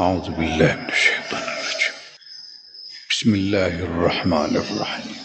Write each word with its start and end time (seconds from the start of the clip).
أعوذ 0.00 0.30
بالله 0.30 0.76
من 0.76 0.88
الشيطان 0.88 1.42
الرجيم. 1.42 1.94
بسم 3.10 3.34
الله 3.34 3.74
الرحمن 3.88 4.56
الرحيم. 4.56 5.16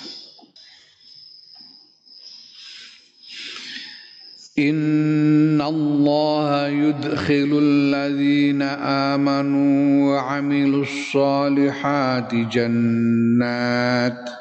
إن 4.60 5.62
الله 5.62 6.68
يدخل 6.68 7.60
الذين 7.64 8.62
آمنوا 9.12 10.16
وعملوا 10.16 10.84
الصالحات 10.84 12.36
جنات 12.36 14.41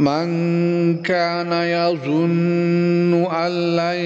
من 0.00 1.02
كان 1.02 1.52
يظن 1.52 3.26
أن 3.28 3.76
لن 3.76 4.00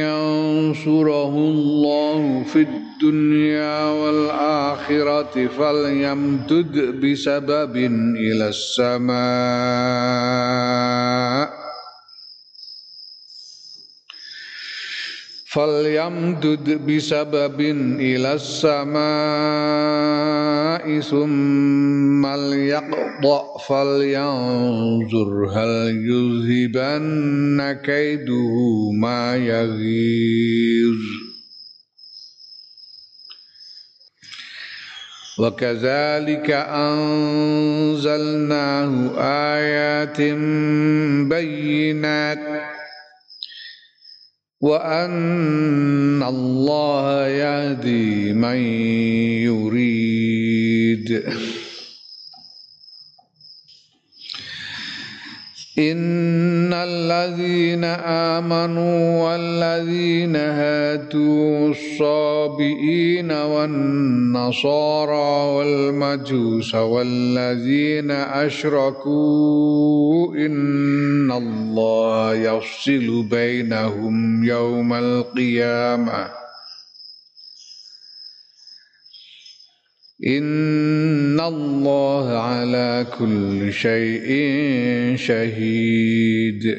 ينصره 0.00 1.34
الله 1.36 2.42
في 2.52 2.66
الدنيا 2.66 3.84
والآخرة 3.84 5.46
فليمدد 5.58 7.00
بسبب 7.04 7.76
إلى 8.16 8.48
السماء. 8.48 9.18
فليمدد 15.50 16.86
بسبب 16.86 17.60
إلى 18.00 18.32
السماء 18.34 19.00
ثم 21.00 22.26
ليقطع 22.26 23.56
فلينظر 23.68 25.46
هل 25.54 25.72
يذهبن 26.10 27.72
كيده 27.84 28.54
ما 29.00 29.36
يغيظ 29.36 30.98
وكذلك 35.38 36.50
أنزلناه 36.90 38.12
آيات 39.56 40.20
بينات 41.30 42.77
وأن 44.60 46.22
الله 46.22 47.26
يهدي 47.28 48.32
من 48.32 48.56
يريد. 49.46 51.22
إن 55.78 56.57
الذين 56.74 57.84
آمنوا 58.34 59.22
والذين 59.24 60.36
هاتوا 60.36 61.68
الصابئين 61.68 63.32
والنصارى 63.32 64.76
والمجوس 65.56 66.74
والذين 66.74 68.10
أشركوا 68.44 69.54
إن 70.34 71.30
الله 71.32 72.34
يفصل 72.34 73.22
بينهم 73.30 74.44
يوم 74.44 74.92
القيامة 74.92 76.47
إن 80.26 81.40
الله 81.40 82.28
على 82.38 83.06
كل 83.18 83.72
شيء 83.72 84.26
شهيد. 85.16 86.78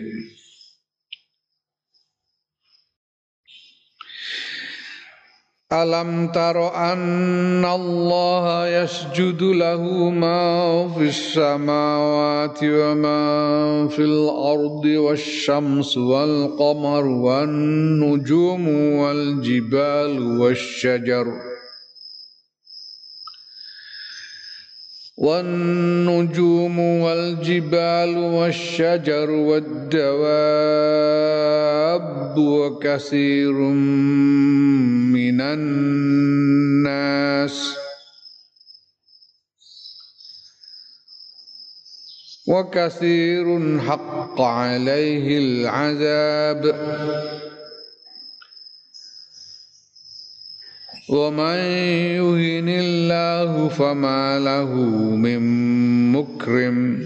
ألم 5.72 6.28
تر 6.28 6.76
أن 6.76 7.66
الله 7.66 8.68
يسجد 8.68 9.42
له 9.42 10.10
ما 10.10 10.88
في 10.98 11.04
السماوات 11.04 12.60
وما 12.64 13.88
في 13.88 14.00
الأرض 14.00 14.86
والشمس 14.86 15.98
والقمر 15.98 17.06
والنجوم 17.06 18.68
والجبال 18.70 20.40
والشجر 20.40 21.26
ۖ 21.26 21.49
والنجوم 25.20 26.80
والجبال 26.80 28.18
والشجر 28.18 29.30
والدواب 29.32 30.38
وكثير 32.38 33.54
من 35.12 35.42
الناس. 35.42 37.00
وكثير 42.48 43.80
حق 43.80 44.42
عليه 44.42 45.38
العذاب. 45.38 46.64
ومن 51.10 51.58
يهن 52.22 52.70
الله 52.70 53.68
فما 53.68 54.40
له 54.40 54.70
من 55.16 55.42
مكرم. 56.12 57.02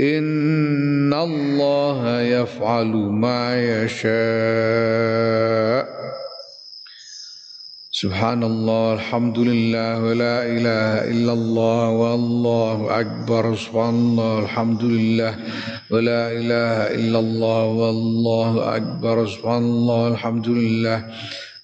إن 0.00 1.14
الله 1.14 2.20
يفعل 2.20 2.86
ما 3.14 3.54
يشاء. 3.82 4.18
سبحان 7.92 8.42
الله 8.42 8.94
الحمد 8.94 9.38
لله 9.38 10.02
ولا 10.02 10.42
إله 10.46 11.10
إلا 11.10 11.32
الله 11.32 11.88
والله 11.88 13.00
أكبر. 13.00 13.54
سبحان 13.54 13.94
الله 13.94 14.38
الحمد 14.38 14.82
لله 14.82 15.34
ولا 15.90 16.32
إله 16.32 16.94
إلا 16.94 17.18
الله 17.18 17.64
والله 17.64 18.76
أكبر. 18.76 19.26
سبحان 19.26 19.62
الله 19.62 20.08
الحمد 20.08 20.48
لله 20.48 21.04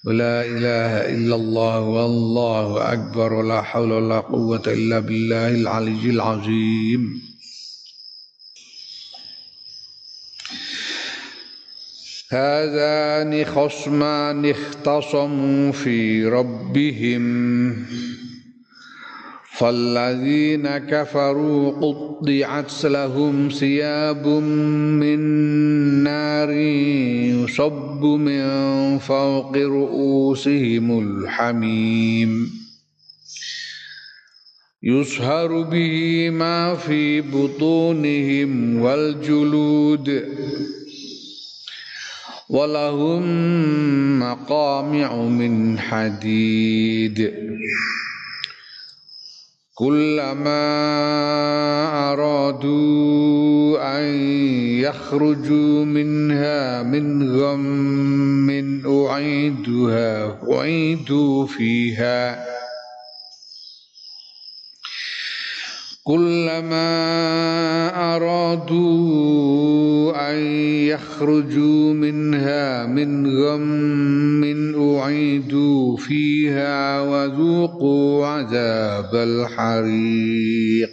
ولا 0.05 0.45
إله 0.45 1.17
إلا 1.17 1.35
الله 1.35 1.79
والله 1.79 2.93
أكبر 2.93 3.33
ولا 3.33 3.61
حول 3.61 3.91
ولا 3.91 4.19
قوة 4.19 4.61
إلا 4.67 4.99
بالله 4.99 5.47
العلي 5.47 6.09
العظيم. 6.09 7.21
هذان 12.29 13.45
خصمان 13.45 14.45
اختصموا 14.45 15.71
في 15.71 16.25
ربهم. 16.25 17.25
فالذين 19.57 20.77
كفروا 20.77 21.71
قطعت 21.71 22.85
لهم 22.85 23.49
ثياب 23.49 24.27
من 24.27 25.19
نار 26.03 26.51
يصب 26.51 28.03
من 28.03 28.43
فوق 28.99 29.57
رؤوسهم 29.57 30.99
الحميم. 30.99 32.51
يصهر 34.83 35.61
به 35.61 36.29
ما 36.29 36.75
في 36.75 37.21
بطونهم 37.21 38.81
والجلود 38.81 40.23
ولهم 42.49 43.23
مقامع 44.19 45.15
من 45.15 45.79
حديد. 45.79 47.33
كلما 49.75 50.63
أرادوا 52.13 53.97
أن 53.99 54.03
يخرجوا 54.79 55.85
منها 55.85 56.83
من 56.83 57.29
غم 57.39 58.49
أعيدها 58.85 60.37
أعيدوا 60.51 61.45
فيها. 61.45 62.54
كلما 66.04 66.90
أرادوا 68.16 69.50
أن 70.30 70.36
يخرجوا 70.88 71.92
منها 71.92 72.86
من 72.86 73.26
غم 73.26 74.42
أعيدوا 74.80 75.96
فيها 75.96 77.00
وذوقوا 77.00 78.26
عذاب 78.26 79.14
الحريق 79.14 80.90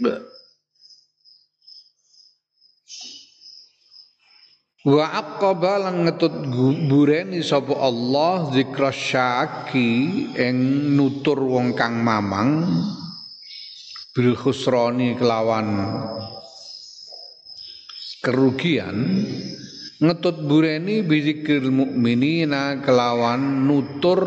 Wa 4.87 5.03
aqaba 5.19 5.83
lan 5.83 6.07
ngetut 6.07 6.47
bureni 6.87 7.43
sapa 7.43 7.75
Allah 7.75 8.47
zikra 8.55 8.87
syaki 8.87 10.31
ing 10.31 10.55
nutur 10.95 11.43
wong 11.43 11.75
kang 11.75 11.99
mamang 11.99 12.71
bil 14.12 14.36
kelawan 15.16 15.88
kerugian 18.20 19.24
ngetut 20.04 20.36
bureni 20.44 21.00
bizikir 21.00 21.64
mukminina 21.72 22.84
kelawan 22.84 23.64
nutur 23.64 24.20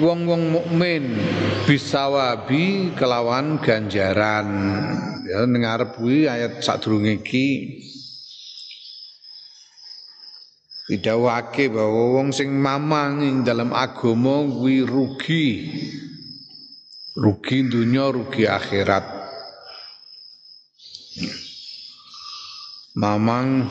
wong-wong 0.00 0.56
mukmin 0.56 1.20
bisawabi 1.68 2.96
kelawan 2.96 3.60
ganjaran. 3.60 4.48
Ya 5.28 5.44
kuwi 5.92 6.24
ayat 6.24 6.64
sadurunge 6.64 7.20
iki. 7.20 7.76
Didhawuhake 10.88 11.68
bahwa 11.68 12.16
wong 12.16 12.32
sing 12.32 12.48
mamang 12.48 13.20
ing 13.20 13.36
dalam 13.44 13.76
agama 13.76 14.48
kuwi 14.48 14.88
rugi 14.88 15.46
rugi 17.18 17.66
dunia 17.66 18.14
rugi 18.14 18.46
akhirat. 18.46 19.02
Mamang 22.94 23.66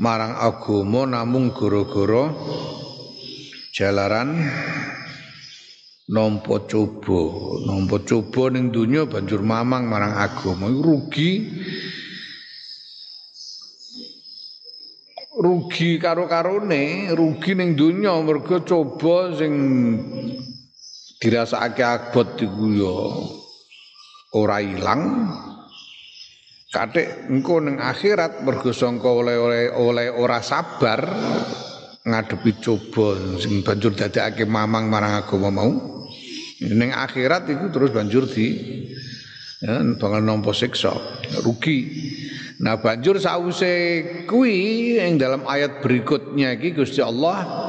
marang 0.00 0.36
agama 0.36 1.08
namung 1.08 1.52
gara-gara 1.56 2.28
jalaran 3.72 4.36
nampa 6.12 6.60
coba. 6.68 7.20
Nampa 7.64 8.04
coba 8.04 8.52
ning 8.52 8.68
dunia 8.68 9.08
banjur 9.08 9.40
mamang 9.40 9.88
marang 9.88 10.12
agama 10.12 10.68
rugi. 10.68 11.48
Rugi 15.34 16.00
karo-karone, 16.00 17.12
rugi 17.12 17.52
ning 17.52 17.76
donya 17.76 18.16
mergo 18.22 18.64
coba 18.64 19.34
sing 19.34 19.52
dirasakake 21.24 21.80
abot 21.80 22.36
iku 22.36 22.66
ya 22.76 22.96
ora 24.36 24.60
ilang. 24.60 25.32
Katik 26.68 27.30
engko 27.30 27.62
ning 27.64 27.78
akhirat 27.80 28.42
mergo 28.44 28.74
sangka 28.74 29.06
oleh-oleh 29.08 29.72
oleh 29.72 30.10
ora 30.10 30.42
sabar 30.42 31.06
ngadepi 32.04 32.60
coba 32.60 33.38
sing 33.40 33.62
banjur 33.64 33.94
dadekake 33.96 34.44
mamang 34.44 34.92
marang 34.92 35.16
agama 35.16 35.48
mau. 35.48 35.72
Ning 36.60 36.92
akhirat 36.92 37.48
iku 37.48 37.72
terus 37.72 37.94
banjur 37.94 38.28
di 38.28 38.46
ya, 39.62 39.80
bakal 39.96 40.20
nampa 40.20 40.52
siksa, 40.52 40.92
rugi. 41.46 41.88
Nah 42.60 42.78
banjur 42.78 43.22
sause 43.22 44.02
kui 44.26 44.98
yang 44.98 45.16
dalam 45.16 45.46
ayat 45.46 45.78
berikutnya 45.78 46.58
iki 46.58 46.74
Gusti 46.74 47.02
Allah 47.02 47.64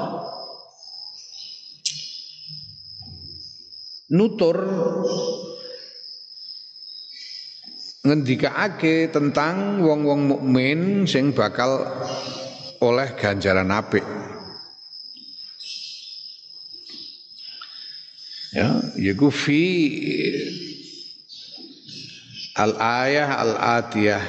nutur 4.11 4.57
ngendikaake 8.05 9.09
tentang 9.09 9.81
wong-wong 9.81 10.29
mukmin 10.29 11.09
sing 11.09 11.33
bakal 11.33 11.81
oleh 12.77 13.09
ganjaran 13.17 13.73
apik. 13.73 14.05
Ya, 18.55 18.79
yaiku 18.95 19.33
fi 19.33 19.63
al-ayah 22.55 23.35
al-atiyah 23.43 24.23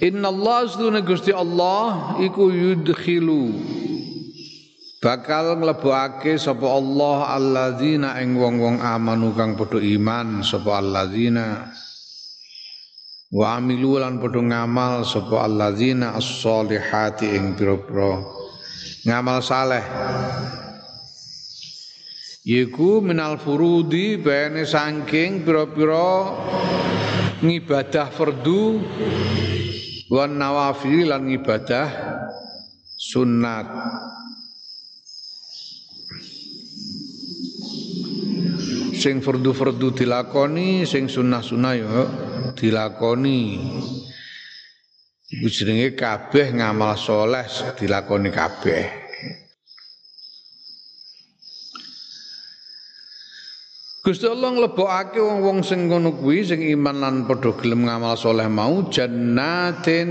Inna 0.00 0.32
Allah 0.32 0.64
sedune 0.64 1.04
Gusti 1.04 1.28
Allah 1.28 2.16
iku 2.24 2.48
yudkhilu 2.48 3.52
bakal 5.00 5.56
nglebokake 5.56 6.36
sapa 6.36 6.68
Allah 6.68 7.40
alladzina 7.40 8.20
ing 8.20 8.36
wong-wong 8.36 8.84
amanu 8.84 9.32
kang 9.32 9.56
padha 9.56 9.80
iman 9.80 10.44
sapa 10.44 10.76
alladzina 10.76 11.72
wa 13.32 13.56
amilu 13.56 13.96
lan 13.96 14.20
padha 14.20 14.44
ngamal 14.44 15.00
sapa 15.08 15.48
alladzina 15.48 16.12
as-solihati 16.20 17.32
ing 17.32 17.56
pira-pira 17.56 18.20
ngamal 19.08 19.40
saleh. 19.40 19.84
Yiku 22.44 23.00
minal 23.00 23.40
furudi 23.40 24.20
bene 24.20 24.68
saking 24.68 25.48
pira-pira 25.48 26.28
ngibadah 27.40 28.08
fardu 28.12 28.84
wan 30.12 30.36
nawafil 30.36 31.08
lan 31.08 31.24
ibadah 31.32 31.88
sunat 33.00 33.68
sing 39.00 39.24
fardu-fardu 39.24 39.96
dilakoni 39.96 40.84
sing 40.84 41.08
sunah-sunah 41.08 41.74
yo 41.80 42.00
dilakoni. 42.52 43.56
Iku 45.30 45.46
jenenge 45.48 45.96
kabeh 45.96 46.52
ngamal 46.52 47.00
soleh 47.00 47.48
dilakoni 47.80 48.28
kabeh. 48.28 48.84
Gusti 54.00 54.26
Allah 54.26 54.50
nglebokake 54.56 55.20
wong-wong 55.22 55.60
sing 55.60 55.86
ngono 55.86 56.16
kuwi 56.18 56.42
sing 56.42 56.64
iman 56.72 57.04
lan 57.04 57.16
padha 57.28 57.52
gelem 57.56 57.84
ngamal 57.84 58.16
soleh 58.18 58.48
mau 58.48 58.88
jannatin 58.90 60.10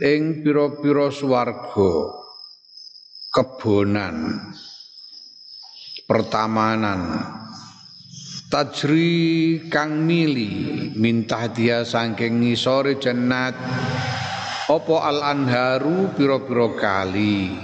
ing 0.00 0.42
pira-pira 0.42 1.12
swarga. 1.12 2.18
Kebonan 3.28 4.16
pertamanan 6.08 7.00
tajri 8.48 9.68
kang 9.68 10.08
mili 10.08 10.92
mintah 10.96 11.52
dia 11.52 11.84
saking 11.84 12.40
ngisore 12.40 12.96
jannat 12.96 13.52
apa 14.68 14.96
al 15.00 15.24
anharu 15.24 16.12
pira-pira 16.12 16.68
kali? 16.76 17.56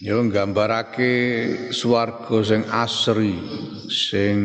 Ya 0.00 0.16
nggambarake 0.16 1.12
swarga 1.74 2.40
sing 2.40 2.62
asri 2.72 3.36
sing 3.92 4.38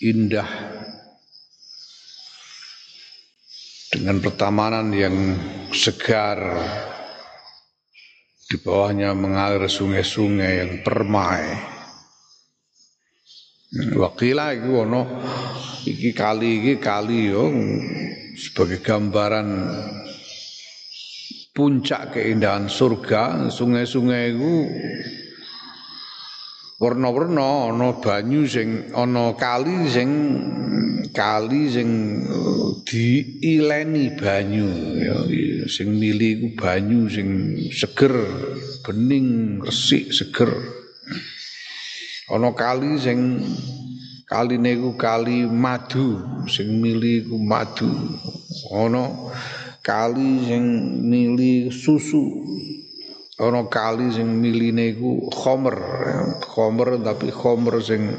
indah. 0.00 0.48
Dengan 3.90 4.22
pertamanan 4.22 4.94
yang 4.94 5.34
segar 5.74 6.38
di 8.50 8.58
bawahnya 8.58 9.14
mengalir 9.14 9.70
sungai-sungai 9.70 10.52
yang 10.58 10.72
permai. 10.82 11.54
Wakila 13.94 14.50
iki 14.58 14.70
ono 14.74 15.06
iki 15.86 16.10
kali 16.10 16.58
iki 16.58 16.74
kali 16.82 17.30
yo 17.30 17.46
sebagai 18.34 18.82
gambaran 18.82 19.46
puncak 21.54 22.18
keindahan 22.18 22.66
surga 22.66 23.46
sungai-sungai 23.54 24.34
itu 24.34 24.54
warna-warna 26.80 27.68
ana 27.68 28.00
banyu 28.00 28.48
sing 28.48 28.88
ana 28.96 29.36
kali 29.36 29.84
sing 29.84 30.10
kali 31.12 31.68
sing 31.68 31.88
uh, 32.24 32.72
diileni 32.88 34.16
banyu 34.16 34.96
ya. 34.96 35.16
Sing 35.68 36.00
mili 36.00 36.40
iku 36.40 36.48
banyu 36.56 37.04
sing 37.12 37.60
seger 37.68 38.16
bening 38.80 39.60
resik 39.60 40.08
seger. 40.08 40.48
Ana 42.32 42.56
kali 42.56 42.96
sing 42.96 43.44
kaline 44.24 44.72
iku 44.80 44.96
kali 44.96 45.44
madu 45.44 46.16
sing 46.48 46.80
mili 46.80 47.28
iku 47.28 47.36
madu. 47.36 47.92
Ana 48.72 49.04
kali 49.84 50.48
sing 50.48 50.64
mili 51.04 51.68
susu 51.68 52.24
ana 53.40 53.64
kali 53.72 54.12
sing 54.12 54.28
miline 54.36 54.92
iku 54.92 55.32
khomer 55.32 55.76
khomer 56.44 57.00
tapi 57.00 57.32
khomer 57.32 57.80
sing 57.80 58.12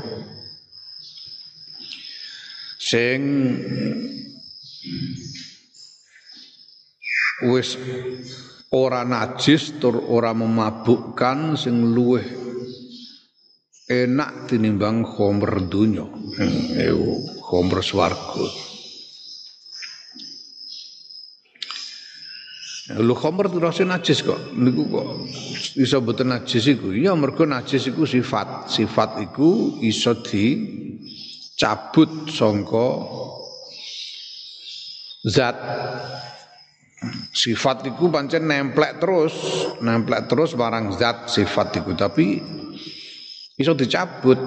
sing 2.81 3.21
wis 7.45 7.77
ora 8.73 9.05
najis 9.05 9.77
tur 9.77 10.01
ora 10.09 10.33
memabukkan 10.33 11.53
sing 11.53 11.93
luweh 11.93 12.25
enak 13.85 14.49
tinimbang 14.49 15.05
khomer 15.05 15.69
dunya 15.69 16.09
eh, 16.81 16.97
khomer 17.45 17.85
swarga 17.85 18.70
Lu 22.99 23.15
khomer 23.15 23.47
itu 23.47 23.63
rasanya 23.63 23.95
najis 23.95 24.19
kok. 24.25 24.35
Niku 24.57 24.83
kok 24.91 25.23
iso 25.79 26.03
boten 26.03 26.27
najis 26.33 26.67
iku. 26.67 26.91
Ya 26.91 27.15
mergo 27.15 27.47
najis 27.47 27.87
iku 27.87 28.03
sifat. 28.03 28.67
Sifat 28.67 29.23
iku 29.23 29.79
iso 29.79 30.17
dicabut 30.25 32.09
sangka 32.27 32.89
zat 35.23 35.55
sifat 37.31 37.87
itu 37.87 38.09
pancen 38.09 38.45
nemplek 38.49 38.99
terus, 38.99 39.33
nemplek 39.81 40.27
terus 40.27 40.53
barang 40.57 40.91
zat 40.97 41.29
sifat 41.29 41.81
itu 41.81 41.93
tapi 41.95 42.41
iso 43.57 43.73
dicabut 43.77 44.37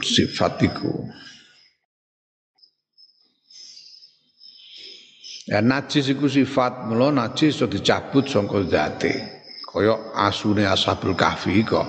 sifat 0.00 0.64
itu. 0.64 0.90
Ya 5.48 5.64
najis 5.64 6.12
iku 6.12 6.28
sifat, 6.28 6.84
mula 6.84 7.08
najis 7.08 7.56
iso 7.56 7.64
dicabut 7.64 8.28
saka 8.28 8.60
zate. 8.68 9.12
Kaya 9.64 10.12
asune 10.18 10.66
ashabul 10.66 11.14
kahfi 11.14 11.62
kok. 11.62 11.86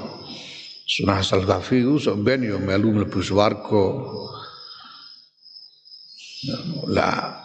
Sunah 0.86 1.20
asal 1.20 1.44
kahfi 1.50 1.82
ku 1.82 1.98
sok 1.98 2.22
ben 2.22 2.46
yo 2.46 2.62
melu 2.62 2.94
mlebu 2.94 3.20
swarga. 3.20 3.86
Lah 6.88 7.42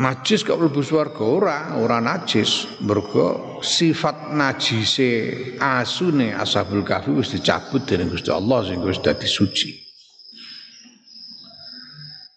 najis 0.00 0.42
kok 0.42 0.56
mlebu 0.58 0.80
swarga 0.80 1.22
ora, 1.22 1.58
ora 1.76 2.00
najis. 2.00 2.80
Mergo 2.82 3.60
sifat 3.60 4.32
najise 4.32 5.10
asune 5.60 6.32
ashabul 6.32 6.82
kahfi 6.82 7.12
wis 7.12 7.36
dicabut 7.36 7.84
dening 7.84 8.08
Gusti 8.08 8.32
Allah 8.32 8.64
sing 8.64 8.80
wis 8.80 8.98
dadi 8.98 9.28
suci. 9.28 9.89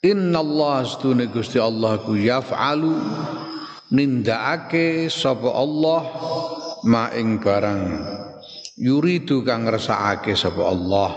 Inna 0.04 0.44
Allah 0.44 0.84
astune 0.84 1.32
Gusti 1.32 1.56
Allah 1.56 1.96
ku 2.04 2.12
yaf'alu 2.20 2.92
nindakake 3.96 5.08
sapa 5.08 5.48
Allah 5.48 6.02
ma 6.84 7.08
ing 7.16 7.40
barang. 7.40 8.04
Yuridu 8.84 9.48
kang 9.48 9.64
ngersakake 9.64 10.36
sapa 10.36 10.60
Allah. 10.60 11.08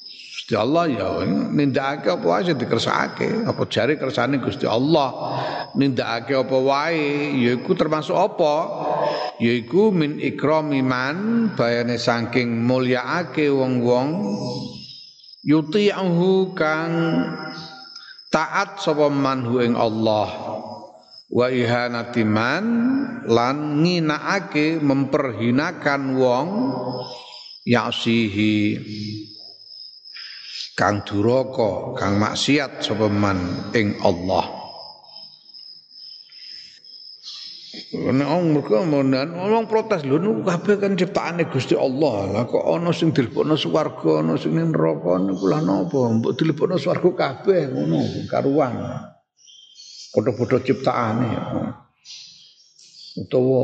Gusti 0.00 0.56
Allah 0.56 0.88
ya 0.88 1.28
nindakake 1.28 2.08
apa 2.08 2.24
wae 2.24 2.56
dikersakake? 2.56 3.44
Apa 3.44 3.68
jare 3.68 4.00
kersane 4.00 4.40
Gusti 4.40 4.64
Allah? 4.64 5.12
Nindakake 5.76 6.40
apa 6.40 6.56
wae? 6.56 7.36
Yaiku 7.36 7.76
termasuk 7.76 8.16
apa? 8.16 8.54
Yaiku 9.44 9.92
min 9.92 10.24
ikrami 10.24 10.80
man 10.80 11.52
bayane 11.52 12.00
saking 12.00 12.64
mulyaake 12.64 13.52
wong-wong 13.52 14.08
yuti'uhu 15.44 16.56
kang 16.56 16.92
taat 18.34 18.82
sapa 18.82 19.06
man 19.06 19.46
ing 19.62 19.78
Allah. 19.78 20.58
Wa 21.30 21.46
ihanati 21.50 22.26
man 22.26 22.64
lan 23.30 23.78
nginaake 23.86 24.82
memperhinakan 24.82 26.18
wong 26.18 26.48
yasihi. 27.62 28.82
Kang 30.74 31.06
duraka 31.06 31.94
kang 31.94 32.18
maksiat 32.18 32.82
sapa 32.82 33.06
man 33.06 33.70
ing 33.78 33.94
Allah 34.02 34.63
Wong 37.94 38.44
mergo 38.54 38.82
monan 38.82 39.34
wong 39.34 39.66
protes 39.70 40.02
lho 40.02 40.18
niku 40.18 40.42
kabeh 40.42 40.76
kan 40.82 40.98
ciptaane 40.98 41.46
Gusti 41.46 41.78
Allah. 41.78 42.30
Lah 42.30 42.42
kok 42.46 42.62
ana 42.66 42.90
sing 42.90 43.14
dilebokno 43.14 43.54
swarga, 43.54 44.22
ana 44.22 44.34
sing 44.34 44.54
ning 44.58 44.74
neraka 44.74 45.18
niku 45.22 45.46
lah 45.46 45.62
napa? 45.62 46.10
Mbok 46.10 46.34
dilebokno 46.34 46.74
swarga 46.78 47.10
kabeh 47.14 47.70
ngono 47.70 47.98
karuan. 48.30 48.74
Padha-padha 50.14 50.58
ciptaane. 50.62 51.30
Utawa 53.14 53.62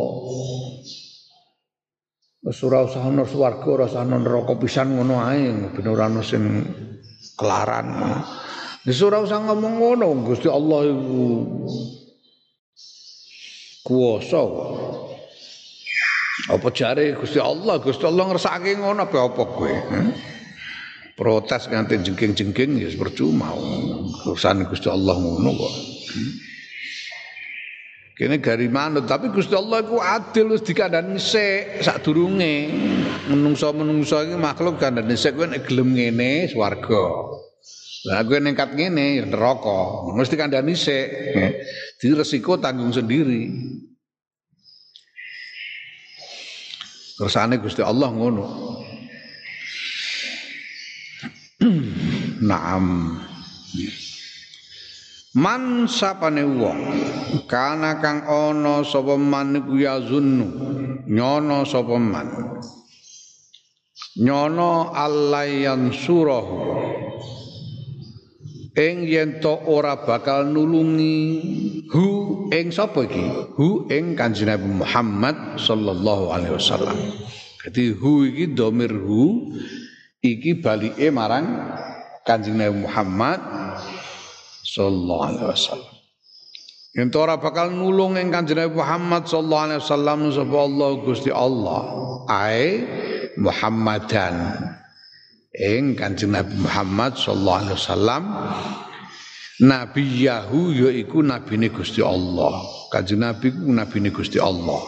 wis 2.40 2.58
ora 2.62 2.86
usah 2.86 3.02
ana 3.02 3.26
swarga, 3.26 3.66
ora 3.66 3.84
usah 3.90 4.02
ana 4.06 4.16
neraka 4.18 4.54
pisan 4.58 4.94
ngono 4.94 5.22
ae, 5.26 5.50
ben 5.74 5.86
ora 5.90 6.06
ana 6.06 6.22
sing 6.22 6.66
kelaran. 7.34 7.94
Wis 8.86 9.02
ora 9.04 9.20
usah 9.20 9.42
ngomong 9.42 9.74
ngono, 9.82 10.06
Gusti 10.24 10.48
Allah 10.48 10.86
iku 10.88 11.22
kuwasa. 13.84 14.42
Apa 16.50 16.68
jare 16.72 17.14
Gusti 17.14 17.38
Allah, 17.38 17.78
Gusti 17.78 18.04
Allah 18.08 18.24
ngersake 18.32 18.80
ngono 18.80 19.06
apa 19.06 19.18
apa 19.28 19.42
kowe? 19.44 19.70
Hmm? 19.70 20.10
Protes 21.14 21.68
nganti 21.68 22.00
jengking-jengking 22.00 22.80
ya 22.80 22.88
percuma. 22.96 23.52
Urusan 24.24 24.64
Gusti 24.64 24.88
Allah 24.88 25.14
ngono 25.20 25.50
kok. 25.52 25.74
Hmm? 26.16 26.32
Kene 28.16 28.36
gari 28.40 28.68
manut 28.68 29.08
tapi 29.08 29.32
Gusti 29.32 29.56
Allah 29.56 29.80
iku 29.84 30.00
adil 30.00 30.52
wis 30.56 30.64
dikandani 30.64 31.20
sik 31.20 31.84
sadurunge. 31.84 32.72
Menungso-menungso 33.28 34.24
iki 34.24 34.36
makhluk 34.36 34.80
kandhane 34.80 35.16
sik 35.16 35.36
kowe 35.36 35.44
nek 35.44 35.68
gelem 35.68 35.92
ngene 35.92 36.48
swarga. 36.48 37.04
Lah 38.08 38.24
kowe 38.24 38.40
nengkat 38.40 38.72
ngene 38.72 39.20
ya 39.20 39.24
neraka. 39.28 40.08
Mesti 40.16 40.34
kandhani 40.38 40.72
sik. 40.72 41.08
Jadi 42.00 42.12
resiko 42.16 42.56
tanggung 42.56 42.96
sendiri. 42.96 43.52
Kersane 47.20 47.60
Gusti 47.60 47.84
Allah 47.84 48.08
ngono. 48.08 48.44
Naam. 52.40 52.84
Man 55.30 55.86
sapane 55.86 56.42
wong 56.42 56.80
kana 57.46 58.02
kang 58.02 58.26
ana 58.26 58.82
sapa 58.82 59.14
man 59.14 59.62
iku 59.62 59.78
yazunnu 59.78 60.46
nyono 61.06 61.62
sapa 61.62 61.94
man 62.02 62.58
nyono 64.18 64.90
allayan 64.90 65.94
surahu 65.94 66.58
ing 68.76 69.06
yen 69.06 69.42
to 69.42 69.54
ora 69.66 70.06
bakal 70.06 70.46
nulungi 70.46 71.18
hu 71.90 72.06
ing 72.54 72.70
sapa 72.70 73.06
iki? 73.06 73.54
Hu 73.58 73.90
ing 73.90 74.14
kanjeng 74.14 74.50
Nabi 74.50 74.68
Muhammad 74.70 75.58
sallallahu 75.58 76.30
alaihi 76.30 76.54
wasallam. 76.54 76.98
Dadi 77.66 77.92
hu 77.94 78.26
iki 78.30 78.54
domir 78.54 78.94
hu 78.94 79.54
iki 80.22 80.62
balike 80.62 81.10
marang 81.10 81.74
kanjeng 82.22 82.58
Nabi 82.58 82.86
Muhammad 82.86 83.40
sallallahu 84.62 85.22
alaihi 85.26 85.48
wasallam. 85.50 85.92
Yen 86.90 87.06
to 87.10 87.22
ora 87.22 87.38
bakal 87.38 87.70
nulung 87.70 88.18
ing 88.18 88.30
kanjeng 88.30 88.58
Nabi 88.58 88.78
Muhammad 88.78 89.26
sallallahu 89.26 89.64
alaihi 89.66 89.80
wasallam 89.82 90.18
sapa 90.30 90.56
Allah 90.58 90.90
Gusti 91.02 91.30
Allah 91.34 91.80
ae 92.30 92.86
Muhammadan 93.38 94.34
ing 95.54 95.98
Kanjeng 95.98 96.30
Nabi 96.34 96.54
Muhammad 96.54 97.18
sallallahu 97.18 97.58
alaihi 97.66 97.76
wasallam 97.78 98.22
Nabi 99.60 100.24
Yahu 100.24 100.72
yaiku 100.72 101.20
nabine 101.20 101.68
Gusti 101.68 102.00
Allah. 102.00 102.64
Kanjeng 102.88 103.20
Nabi 103.20 103.52
ku 103.52 103.68
nabine 103.68 104.08
Gusti 104.08 104.40
Allah. 104.40 104.80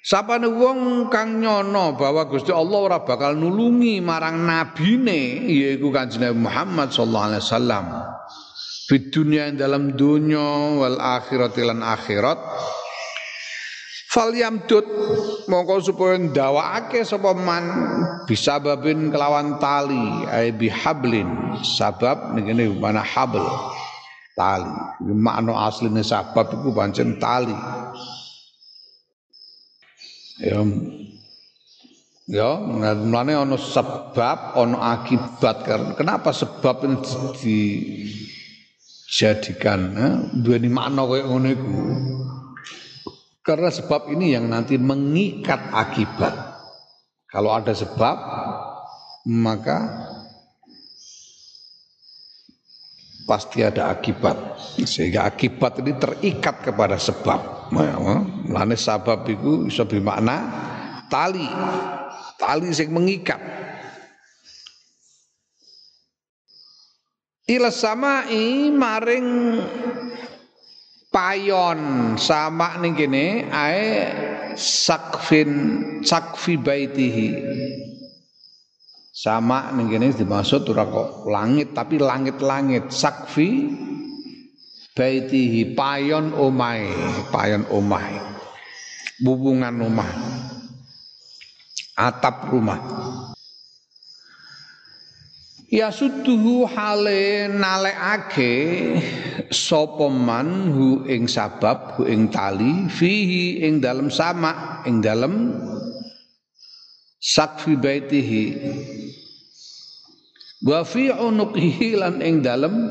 Sapane 0.00 0.50
wong 0.50 1.06
kang 1.12 1.38
nyono 1.38 1.94
bahwa 1.94 2.26
Gusti 2.26 2.50
Allah 2.50 2.78
ora 2.82 2.98
bakal 3.06 3.38
nulungi 3.38 4.02
marang 4.02 4.42
nabine 4.42 5.46
yaiku 5.46 5.94
Kanjeng 5.94 6.26
Nabi 6.26 6.38
Muhammad 6.50 6.90
sallallahu 6.90 7.26
alaihi 7.30 7.44
wasallam. 7.46 7.86
Di 8.90 9.06
dunia 9.06 9.54
dalam 9.54 9.94
dunia 9.94 10.82
wal 10.82 10.98
akhirat 10.98 11.54
lan 11.62 11.78
akhirat 11.78 12.42
Fal 14.10 14.34
yamdud 14.34 14.82
mongko 15.46 15.86
supaya 15.86 16.18
ndawakake 16.18 17.06
sapa 17.06 17.30
man 17.30 17.62
bisababin 18.26 19.14
kelawan 19.14 19.62
tali 19.62 20.26
ai 20.26 20.50
bihablin 20.50 21.54
sabab 21.62 22.34
ngene 22.34 22.74
mana 22.74 23.06
habl 23.06 23.38
tali. 24.34 24.66
Makna 25.14 25.54
asline 25.62 26.02
sabab 26.02 26.50
iku 26.50 26.74
pancen 26.74 27.22
tali. 27.22 27.54
Ya. 30.42 30.58
Ya 32.30 32.58
mulane 32.58 33.34
ana 33.38 33.54
sebab 33.54 34.58
ana 34.58 34.98
akibat. 34.98 35.66
Kenapa 35.94 36.34
sebab 36.34 36.82
ini 36.82 36.98
dijadikan 39.06 39.80
eh? 39.94 40.12
duweni 40.34 40.66
makna 40.66 41.06
koyo 41.06 41.26
ngono 41.26 41.46
iku 41.50 41.74
karena 43.50 43.66
sebab 43.66 44.06
ini 44.14 44.38
yang 44.38 44.46
nanti 44.46 44.78
mengikat 44.78 45.74
akibat. 45.74 46.30
Kalau 47.26 47.50
ada 47.50 47.74
sebab, 47.74 48.14
maka 49.26 50.06
pasti 53.26 53.66
ada 53.66 53.90
akibat. 53.90 54.54
Sehingga 54.78 55.26
akibat 55.26 55.82
ini 55.82 55.98
terikat 55.98 56.62
kepada 56.62 56.94
sebab. 56.94 57.74
Mulane 57.74 58.78
sabab 58.78 59.26
iku 59.26 59.66
iso 59.66 59.82
bermakna 59.82 60.46
tali. 61.10 61.50
Tali 62.38 62.70
sing 62.70 62.94
mengikat. 62.94 63.42
Ila 67.50 67.74
samai 67.74 68.70
maring 68.70 69.26
payon 71.10 72.14
sama 72.14 72.78
ning 72.78 72.94
kene 72.94 73.50
ae 73.50 73.86
sakfin 74.54 75.52
sakfi 76.06 76.54
baitihi. 76.56 77.28
Sama 79.10 79.74
ning 79.74 79.90
kene 79.90 80.14
dimaksud 80.14 80.64
ora 80.70 80.86
kok 80.86 81.26
langit 81.26 81.74
tapi 81.74 81.98
langit-langit. 81.98 82.94
Sakfi 82.94 83.68
baitihi 84.94 85.74
payon 85.74 86.32
omahe 86.32 86.94
payon 87.34 87.66
omahe. 87.68 88.16
Bubungan 89.20 89.76
omah. 89.82 90.10
Atap 92.00 92.48
rumah 92.48 92.80
Ya 95.70 95.94
suduhu 95.94 96.66
hale 96.66 97.46
nalekake 97.46 98.54
sapa 99.54 100.10
man 100.10 100.74
hu 100.74 101.06
ing 101.06 101.30
sabab 101.30 101.94
hu 101.94 102.10
ing 102.10 102.26
tali 102.26 102.90
fihi 102.90 103.62
ing 103.62 103.78
dalem 103.78 104.10
sama 104.10 104.82
ing 104.82 104.98
dalem 104.98 105.54
sakfi 107.22 107.78
baitihi. 107.78 108.44
Wa 110.66 110.82
fi 110.82 111.14
unuqihi 111.14 112.02
lan 112.02 112.18
ing 112.18 112.42
dalem 112.42 112.90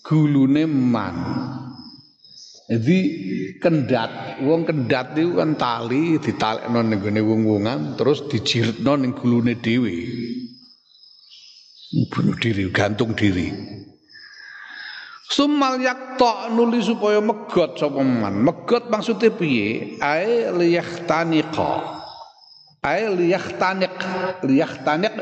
gulune 0.00 0.64
man. 0.64 1.16
Jadi 2.72 2.98
kendat, 3.60 4.40
wong 4.40 4.64
kendat 4.64 5.12
itu 5.12 5.36
kan 5.36 5.60
tali 5.60 6.16
ditalekno 6.16 6.80
ning 6.80 7.04
gone 7.04 7.20
wong-wongan 7.20 8.00
terus 8.00 8.24
dijiretno 8.32 8.96
ning 8.96 9.12
gulune 9.12 9.60
dhewe 9.60 9.92
bunuh 11.92 12.36
diri, 12.40 12.68
gantung 12.72 13.12
diri. 13.12 13.52
Sumal 15.32 15.80
yakta 15.80 16.52
nuli 16.52 16.84
supaya 16.84 17.20
megot 17.20 17.80
sapa 17.80 18.04
man. 18.04 18.36
Megot 18.44 18.92
maksudnya 18.92 19.32
piye? 19.32 19.96
Ai 20.00 20.52
liyahtaniqa. 20.52 21.72
Ai 22.84 23.08
liyahtaniq, 23.08 23.96
liyahtaniq. 24.44 25.14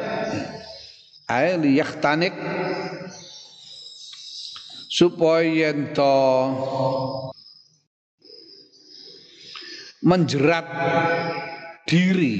Ai 1.31 1.55
liyahtanik 1.63 2.35
supaya 4.91 5.71
ento 5.71 6.19
menjerat 10.03 10.67
diri 11.87 12.35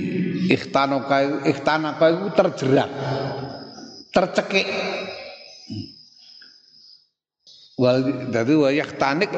ikhtanaka 0.51 1.47
ikhtanaka 1.47 2.05
itu 2.11 2.29
terjerat 2.35 2.91
tercekik. 4.11 4.67
Wal 7.81 8.29
dadi 8.29 8.55
wa 8.61 8.69
yahtanik 8.69 9.33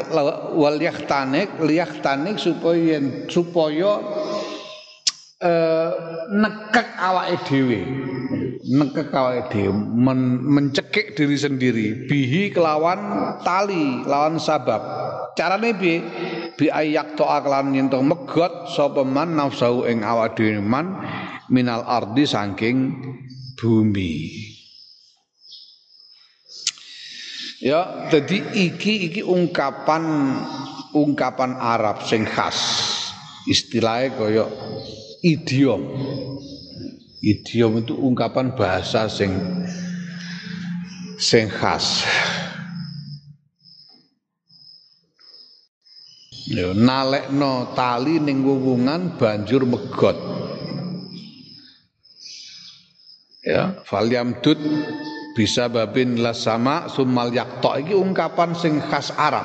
wal 0.59 0.75
yahtanik 0.83 1.63
liyahtanik 1.63 2.43
supaya 2.43 2.99
supaya 3.31 4.03
eh, 5.39 5.91
nekek 6.27 6.89
awake 6.99 7.37
dhewe. 7.47 7.81
Nekek 8.67 9.15
awake 9.15 9.47
dhewe. 9.55 9.71
Men, 9.95 10.43
mencekik 10.43 11.15
diri 11.15 11.39
sendiri. 11.39 11.87
Bihi 12.11 12.51
kelawan 12.51 12.99
tali 13.47 14.03
lawan 14.11 14.43
sabab. 14.43 14.83
Carane 15.39 15.71
piye? 15.79 16.03
Bi 16.59 16.67
ayak 16.67 17.15
to 17.15 17.23
aklan 17.23 17.79
yen 17.79 17.89
megot 17.89 18.75
sapa 18.75 19.07
man 19.07 19.39
nafsu 19.39 19.87
ing 19.87 20.03
awake 20.03 20.35
dhewe 20.35 20.59
man 20.59 20.99
minal 21.47 21.87
ardi 21.87 22.27
saking 22.27 22.99
bumi 23.55 24.52
Ya, 27.63 28.11
jadi 28.11 28.43
iki 28.59 29.07
iki 29.07 29.23
ungkapan 29.23 30.03
ungkapan 30.91 31.55
Arab 31.55 32.03
sing 32.03 32.27
khas. 32.27 32.59
Istilahnya 33.47 34.19
kaya 34.19 34.45
idiom. 35.23 35.79
Idiom 37.23 37.87
itu 37.87 37.95
ungkapan 37.95 38.59
bahasa 38.59 39.07
sing 39.07 39.31
sing 41.23 41.47
khas. 41.47 42.03
Ya, 46.51 46.75
nalekno 46.75 47.79
tali 47.79 48.19
ning 48.19 48.43
banjur 49.15 49.63
megot. 49.71 50.19
Ya, 53.47 53.79
falyamdud 53.87 54.59
bisa 55.33 55.69
babin 55.73 56.21
sama 56.37 56.89
sumal 56.93 57.33
yakto 57.33 57.73
iki 57.81 57.97
ungkapan 57.97 58.53
sing 58.53 58.81
khas 58.81 59.13
Arab. 59.17 59.45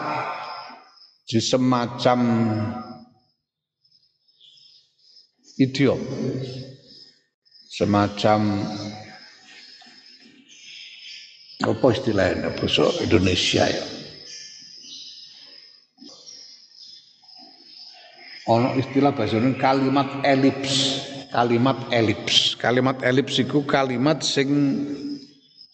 Di 1.27 1.43
semacam 1.43 2.19
idiom. 5.59 5.99
Semacam 7.67 8.39
apa 11.67 11.87
istilahnya? 11.91 12.55
Bahasa 12.55 12.87
Indonesia 13.03 13.63
ya. 13.67 13.85
Ono 18.47 18.79
istilah 18.79 19.11
bahasa 19.11 19.35
Indonesia 19.35 19.59
kalimat 19.59 20.07
elips. 20.23 21.03
Kalimat 21.27 21.77
elips. 21.91 22.55
Kalimat 22.55 23.03
elips 23.03 23.35
itu 23.43 23.59
kalimat 23.67 24.23
sing 24.23 24.47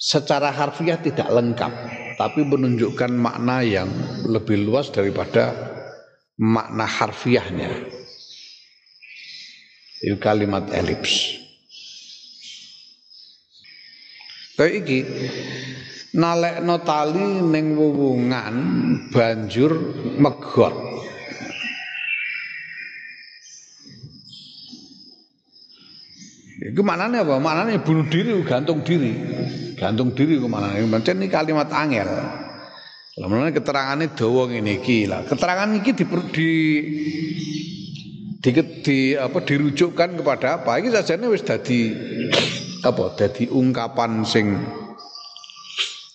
secara 0.03 0.51
harfiah 0.51 0.99
tidak 0.99 1.31
lengkap 1.31 1.71
tapi 2.19 2.43
menunjukkan 2.43 3.15
makna 3.15 3.63
yang 3.63 3.87
lebih 4.27 4.67
luas 4.67 4.91
daripada 4.91 5.55
makna 6.35 6.83
harfiahnya. 6.83 7.71
Itu 10.03 10.19
kalimat 10.19 10.67
elips. 10.75 11.39
Kayak 14.59 14.73
iki 14.85 14.99
nalekno 16.13 16.83
tali 16.83 17.41
ning 17.41 17.73
wuwungan 17.73 18.55
banjur 19.09 19.71
megot 20.19 20.75
Iku 26.61 26.85
maknanya 26.85 27.25
apa? 27.25 27.41
Maknanya 27.41 27.81
bunuh 27.81 28.05
diri, 28.05 28.37
gantung 28.45 28.85
diri. 28.85 29.17
Gantung 29.73 30.13
diri 30.13 30.37
ku 30.37 30.45
maknanya. 30.45 30.85
Macam 30.85 31.17
ini 31.17 31.27
kalimat 31.31 31.69
angel. 31.73 32.09
Lalu 33.13 33.53
keterangannya 33.53 34.09
dawa 34.13 34.49
ini 34.49 34.81
iki 34.81 35.05
lah. 35.05 35.21
Keterangan 35.25 35.69
ini 35.69 35.85
di, 35.85 36.05
di 36.33 36.51
di, 38.43 38.51
di 38.81 38.97
apa 39.15 39.39
dirujukkan 39.39 40.19
kepada 40.19 40.61
apa? 40.61 40.81
Ini 40.81 40.89
saja 40.91 41.15
ini 41.15 41.29
wis 41.29 41.45
dadi 41.45 41.93
apa? 42.81 43.13
Dadi 43.13 43.47
ungkapan 43.53 44.25
sing 44.25 44.57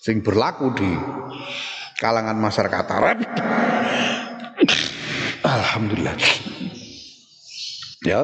sing 0.03 0.27
berlaku 0.27 0.75
di 0.75 0.91
kalangan 2.03 2.37
masyarakat 2.37 2.87
Arab. 2.91 3.19
Alhamdulillah. 5.57 6.19
Ya, 8.07 8.23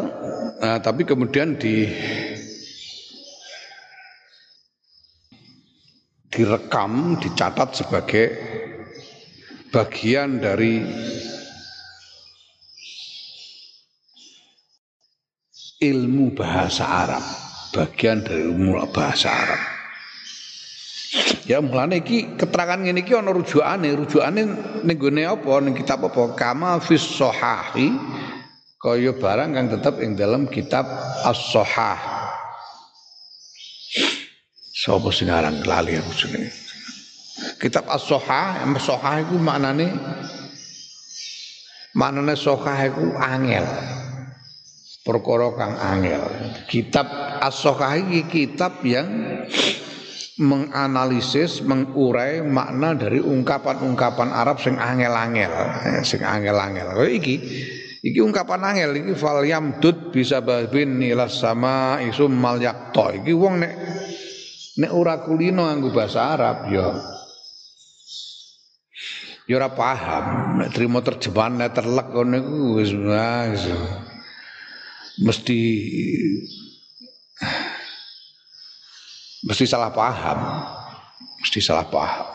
nah, 0.62 0.78
tapi 0.78 1.02
kemudian 1.02 1.58
di 1.58 1.90
direkam, 6.30 7.18
dicatat 7.18 7.82
sebagai 7.82 8.26
bagian 9.74 10.38
dari 10.38 10.78
ilmu 15.82 16.38
bahasa 16.38 16.86
Arab, 16.86 17.24
bagian 17.74 18.22
dari 18.22 18.46
ilmu 18.46 18.78
bahasa 18.94 19.34
Arab. 19.34 19.62
Ya 21.50 21.58
mulane 21.60 22.00
iki 22.00 22.38
keterangan 22.38 22.78
ngene 22.78 23.02
iki 23.02 23.12
ana 23.14 23.34
rujukane, 23.34 23.90
rujukane 23.92 24.42
ning 24.86 24.96
gone 24.96 25.22
apa 25.26 25.52
ning 25.60 25.74
kitab 25.74 26.06
apa? 26.06 26.32
Kama 26.38 26.78
fis 26.78 27.04
sahahi 27.04 28.13
kaya 28.84 29.16
barang 29.16 29.56
kang 29.56 29.68
tetep 29.72 29.96
ing 30.04 30.12
dalam 30.12 30.44
kitab 30.44 30.84
As-Sahah. 31.24 31.96
Sapa 34.76 35.08
sing 35.08 35.32
lali 35.32 35.96
aku 35.96 36.12
jenenge. 36.12 36.52
Kitab 37.56 37.88
As-Sahah, 37.88 38.60
As-Sahah 38.60 39.24
iku 39.24 39.40
maknane 39.40 39.88
maknane 41.96 42.36
Sahah 42.36 42.76
iku 42.84 43.16
angel. 43.16 43.64
Perkara 45.00 45.48
kang 45.56 45.74
angel. 45.80 46.20
Kitab 46.68 47.08
As-Sahah 47.40 47.96
iki 47.96 48.28
kitab 48.28 48.84
yang 48.84 49.08
menganalisis, 50.36 51.64
mengurai 51.64 52.44
makna 52.44 52.92
dari 52.92 53.22
ungkapan-ungkapan 53.22 54.28
Arab 54.28 54.60
sing 54.60 54.76
angel-angel, 54.76 55.52
eh, 55.88 56.00
sing 56.04 56.20
angel-angel. 56.20 56.92
Kaya 56.92 57.10
iki 57.16 57.36
iki 58.04 58.20
ungkapan 58.20 58.60
angel 58.60 59.00
iki 59.00 59.16
fal 59.16 59.40
yamdud 59.40 60.12
bisa 60.12 60.44
babin 60.44 61.00
nilas 61.00 61.40
sama 61.40 62.04
isum 62.04 62.28
mal 62.36 62.60
yakto. 62.60 63.24
Iki 63.24 63.32
wong 63.32 63.64
nek 63.64 63.72
nek 64.76 64.92
ora 64.92 65.24
kulino 65.24 65.64
nganggo 65.64 65.88
bahasa 65.88 66.36
Arab 66.36 66.68
ya 66.68 66.92
ya 69.48 69.54
ora 69.56 69.72
paham. 69.72 70.60
Nek 70.60 70.68
trimo 70.76 71.00
terjemahan 71.00 71.56
nek 71.56 71.72
terlek 71.72 72.12
ngono 72.12 72.36
iku 72.36 72.58
wis 72.76 72.92
mesti 75.24 75.60
mesti 79.46 79.64
salah 79.64 79.94
paham 79.94 80.38
mesti 81.38 81.60
salah 81.62 81.86
paham 81.86 82.34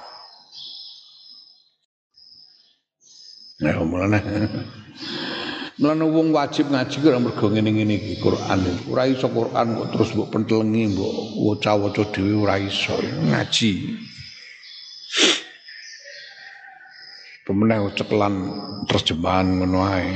Nah, 3.60 3.76
mulane 3.84 4.24
mulane 5.80 6.04
wong 6.12 6.36
wajib 6.36 6.68
ngaji 6.68 6.98
ora 7.08 7.24
mergo 7.24 7.48
ngene-ngene 7.48 7.96
iki 7.96 8.20
Quran. 8.20 8.60
Ora 8.92 9.08
iso 9.08 9.32
Quran 9.32 9.80
kok 9.80 9.88
terus 9.96 10.12
mbok 10.12 10.28
pentelengi 10.28 10.92
mbok 10.92 11.14
waca-waca 11.40 12.04
dhewe 12.12 12.36
ora 12.36 12.60
iso 12.60 13.00
ngaji. 13.00 13.72
Pemenang 17.48 17.96
cekelan 17.96 18.36
terjemahan 18.92 19.48
ngono 19.56 19.80
ae. 19.88 20.12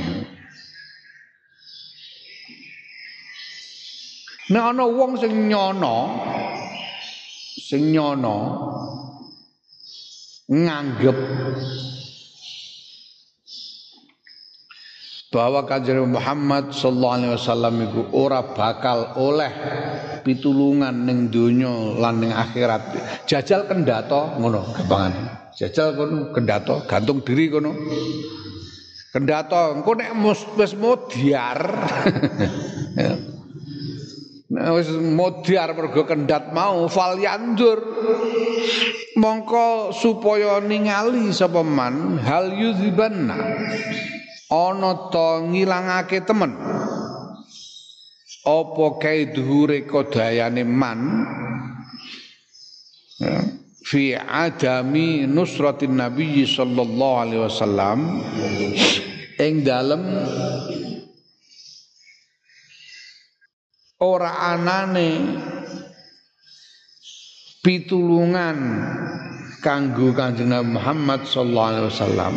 Nek 4.52 4.64
ana 4.68 4.84
wong 4.84 5.16
sing 5.16 5.48
nyono 5.48 5.96
sing 7.56 7.88
nyono 7.88 8.36
nganggep 10.44 11.18
bahwa 15.34 15.66
kanjeng 15.66 16.06
Muhammad 16.06 16.70
sallallahu 16.70 17.14
alaihi 17.18 17.34
wasallam 17.34 17.74
iku 17.90 18.06
ora 18.14 18.54
bakal 18.54 19.18
oleh 19.18 19.50
pitulungan 20.22 20.94
ning 20.94 21.26
donya 21.26 21.98
lan 21.98 22.22
ning 22.22 22.30
akhirat. 22.30 22.94
Jajal 23.26 23.66
kendato 23.66 24.38
ngono 24.38 24.62
gampangane. 24.62 25.50
Jajal 25.58 25.98
kono 25.98 26.30
kendato 26.30 26.86
gantung 26.86 27.26
diri 27.26 27.50
kono. 27.50 27.74
Kendato 29.10 29.74
engko 29.74 29.90
nek 29.98 30.14
wis 30.54 30.72
modiar. 30.78 31.58
Nah, 34.54 34.70
wis 34.78 34.86
modiar 34.94 35.74
mergo 35.74 36.06
kendat 36.06 36.54
mau 36.54 36.86
fal 36.86 37.18
yandur 37.18 37.82
mongko 39.18 39.90
supaya 39.90 40.62
ningali 40.62 41.34
sapa 41.34 41.66
man 41.66 42.22
hal 42.22 42.54
yuzibanna 42.54 43.34
ana 44.54 45.10
to 45.10 45.50
ngilangake 45.50 46.22
temen. 46.22 46.54
Apa 48.44 48.86
kae 49.00 49.34
dhuure 49.34 49.88
kodayane 49.88 50.62
man? 50.62 51.00
Ya, 53.18 53.40
fi 53.82 54.12
adami 54.14 55.24
nusratin 55.24 55.96
nabi 55.98 56.44
sallallahu 56.44 57.20
alaihi 57.24 57.42
wasallam. 57.42 57.98
Ing 59.40 59.66
dalem 59.66 60.02
ora 63.98 64.54
anane 64.54 65.10
pitulungan 67.64 68.58
kanggo 69.64 70.12
Kanjeng 70.12 70.52
Muhammad 70.68 71.24
sallallahu 71.24 71.70
alaihi 71.72 71.88
wasallam 71.88 72.34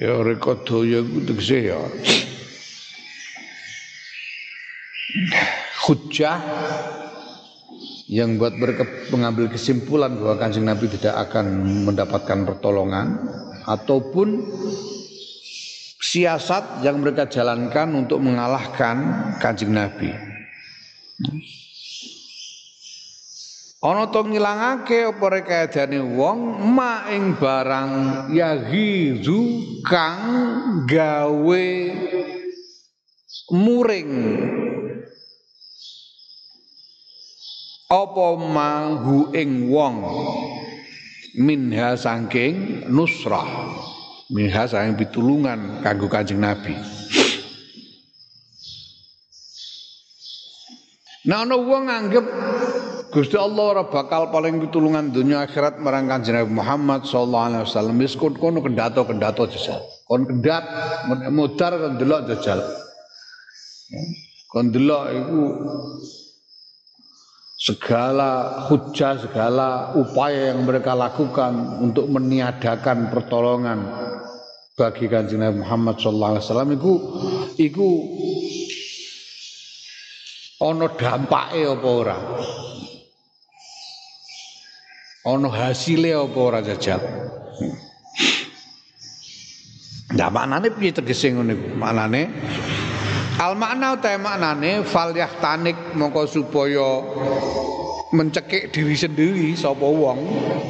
ya 0.00 0.16
rekodaya 0.24 1.04
tegese 1.28 1.68
ya 1.68 1.80
hujah 5.84 6.40
yang 8.08 8.40
buat 8.40 8.56
mereka 8.56 8.88
mengambil 9.12 9.52
kesimpulan 9.52 10.16
bahwa 10.16 10.40
kanjeng 10.40 10.66
Nabi 10.66 10.88
tidak 10.88 11.14
akan 11.28 11.46
mendapatkan 11.84 12.48
pertolongan 12.48 13.22
ataupun 13.68 14.40
siasat 16.00 16.82
yang 16.82 16.98
mereka 17.04 17.30
jalankan 17.30 17.92
untuk 17.94 18.18
mengalahkan 18.18 18.96
kanjeng 19.38 19.70
Nabi. 19.70 20.10
Ana 23.80 24.12
to 24.12 24.28
ngilangake 24.28 25.08
apa 25.08 25.40
rekayadane 25.40 26.04
wong 26.04 26.68
ma 26.68 27.08
ing 27.08 27.32
barang 27.40 27.92
yahizu 28.28 29.40
kang 29.88 30.84
gawe 30.84 31.68
muring. 33.56 34.12
Apa 37.88 38.26
mahu 38.36 39.32
ing 39.32 39.72
wong? 39.72 39.96
Minha 41.40 41.96
saking 41.96 42.84
nusrah. 42.84 43.48
Minha 44.28 44.68
saking 44.68 45.00
pitulungan 45.00 45.80
kanggo 45.80 46.04
Kanjeng 46.12 46.44
Nabi 46.44 46.76
Nah 51.28 51.44
ana 51.44 51.56
wong 51.56 51.84
nganggep 51.92 52.26
Gusti 53.10 53.34
Allah 53.34 53.64
ora 53.74 53.84
bakal 53.90 54.30
paling 54.30 54.62
pitulungan 54.62 55.10
dunia 55.10 55.42
akhirat 55.42 55.82
marang 55.82 56.06
Kanjeng 56.06 56.46
Muhammad 56.46 57.02
sallallahu 57.02 57.46
alaihi 57.50 57.64
wasallam 57.66 57.98
wis 57.98 58.14
kono 58.14 58.62
kendato-kendato 58.62 59.50
jajal. 59.50 59.82
Kon 60.06 60.30
kendat 60.30 60.62
mudar 61.34 61.74
kon 61.74 61.98
delok 61.98 62.30
jajal. 62.30 62.62
Kon 64.46 64.70
delok 64.70 65.04
iku 65.10 65.42
segala 67.58 68.62
hujah, 68.70 69.18
segala 69.18 69.92
upaya 69.98 70.54
yang 70.54 70.62
mereka 70.62 70.94
lakukan 70.94 71.82
untuk 71.82 72.06
meniadakan 72.08 73.10
pertolongan 73.10 73.90
bagi 74.78 75.10
Kanjeng 75.10 75.44
Muhammad 75.60 75.98
sallallahu 75.98 76.32
alaihi 76.38 76.44
wasallam 76.46 76.70
iku 76.78 76.92
iku 77.58 77.88
ana 80.60 80.86
dampake 80.92 81.64
apa 81.64 81.88
ora? 81.88 82.16
ana 85.24 85.48
hasile 85.48 86.12
apa 86.12 86.38
ora 86.38 86.60
jajal 86.60 87.00
Nah 90.10 90.26
maknane 90.26 90.74
piye 90.74 90.90
tegese 90.90 91.30
ngene? 91.30 91.54
Maknane 91.78 92.22
al 93.38 93.54
makna 93.54 93.94
utawa 93.94 94.18
maknane 94.18 94.82
fal 94.82 95.14
yahtanik 95.14 95.94
mongko 95.94 96.26
supaya 96.26 96.98
mencekik 98.10 98.74
diri 98.74 98.98
sendiri 98.98 99.54
sapa 99.54 99.86
wong, 99.86 100.18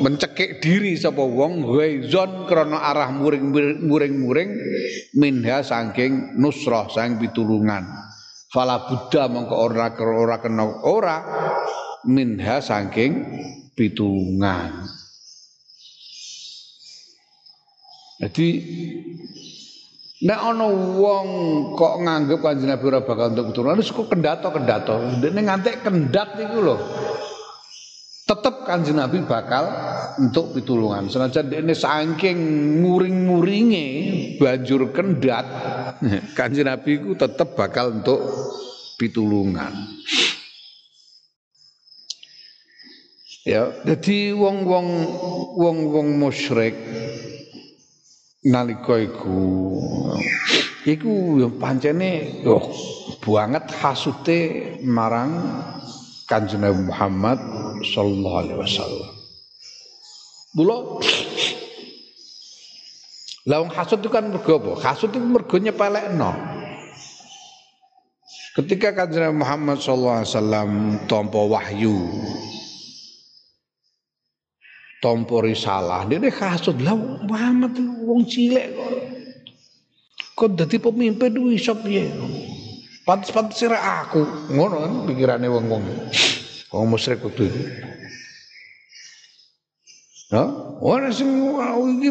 mencekik 0.05 0.61
diri 0.61 0.93
sapa 0.93 1.25
wong 1.25 1.65
waizon 1.65 2.45
krana 2.45 2.85
arah 2.93 3.09
muring-muring 3.17 4.51
minha 5.17 5.65
saking 5.65 6.37
nusrah 6.37 6.85
sang 6.93 7.17
pitulungan. 7.17 8.10
Fala 8.51 8.83
buddha 8.83 9.31
mongko 9.31 9.55
ora 9.55 9.95
ora 9.95 10.37
kena 10.43 10.83
ora 10.83 11.17
minha 12.11 12.59
saking 12.59 13.13
pitulungan. 13.79 14.91
Jadi 18.21 18.47
nek 20.27 20.41
ana 20.45 20.67
wong 20.99 21.27
kok 21.79 21.95
nganggep 22.05 22.43
Kanjeng 22.43 22.69
Nabi 22.69 22.85
ora 22.91 23.01
bakal 23.07 23.33
untuk 23.33 23.55
pitulungan, 23.55 23.81
wis 23.81 23.95
kok 23.95 24.11
kendato-kendato. 24.11 25.23
Dene 25.23 25.41
ngantek 25.47 25.87
kendat 25.87 26.37
iku 26.37 26.59
lho. 26.61 26.77
Tetep 28.31 28.63
Kanjeng 28.63 29.03
Nabi 29.03 29.27
bakal 29.27 29.67
untuk 30.23 30.55
pitulungan. 30.55 31.11
Senajan 31.11 31.51
dene 31.51 31.75
saking 31.75 32.39
muring-muringe 32.79 33.87
banjur 34.39 34.95
kendat, 34.95 35.51
Kanjeng 36.39 36.71
Nabi 36.71 37.03
iku 37.03 37.19
tetep 37.19 37.59
bakal 37.59 37.99
untuk 37.99 38.23
pitulungan. 39.03 39.75
Ya, 43.43 43.67
jadi 43.83 44.31
wong-wong 44.31 44.87
wong-wong 45.59 46.23
musyrik 46.23 46.79
nalika 48.47 48.95
iku 49.01 49.43
iku 50.87 51.13
pancene 51.59 52.45
oh, 52.47 52.69
banget 53.21 53.65
hasute 53.81 54.41
marang 54.85 55.35
Kanjeng 56.31 56.63
Muhammad 56.87 57.43
sallallahu 57.83 58.37
alaihi 58.39 58.59
wasallam. 58.63 59.13
Mula 60.55 60.77
Lah 63.49 63.57
wong 63.65 63.73
hasud 63.73 63.99
itu 64.05 64.13
kan 64.13 64.31
mergo 64.31 64.63
apa? 64.63 64.73
Hasud 64.85 65.11
itu 65.11 65.19
mergo 65.19 65.59
nyepelekno. 65.59 66.31
Ketika 68.55 68.95
kanjeng 68.95 69.35
Muhammad 69.35 69.83
sallallahu 69.83 70.23
alaihi 70.23 70.31
wasallam 70.31 70.71
tampa 71.11 71.41
wahyu 71.43 71.99
tampa 75.01 75.41
risalah 75.41 76.05
dene 76.05 76.29
kasut 76.29 76.77
lah 76.85 76.93
Muhammad 77.25 77.73
wong 78.05 78.29
cilik 78.29 78.69
kok 78.77 78.93
kok 80.37 80.51
dadi 80.61 80.77
pemimpin 80.77 81.33
iso 81.57 81.73
piye 81.81 82.13
pantes-pantes 83.11 83.67
aku 83.67 84.23
ngono 84.55 84.87
kan 84.87 84.93
pikirane 85.11 85.51
wong-wong 85.51 85.83
wong 86.71 86.87
musyrik 86.87 87.27
waktu 87.27 87.51
itu 87.51 87.63
Ya, 90.31 90.47
ora 90.79 91.11
sing 91.11 91.27
iki 91.99 92.11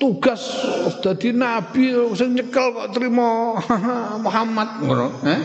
tugas 0.00 0.40
dadi 1.04 1.36
nabi 1.36 1.92
sing 2.16 2.32
nyekel 2.32 2.72
kok 2.72 2.96
terima 2.96 3.60
Muhammad 4.24 4.80
ngono, 4.80 5.12
eh? 5.28 5.36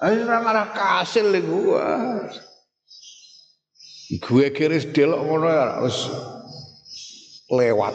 Ayo 0.00 0.24
ora 0.24 0.40
marah 0.40 0.72
kasil 0.72 1.28
iku. 1.36 1.76
Gue 4.16 4.48
kiris 4.56 4.88
delok 4.96 5.20
ngono 5.28 5.44
ya 5.44 5.84
wis 5.84 6.08
lewat. 7.52 7.92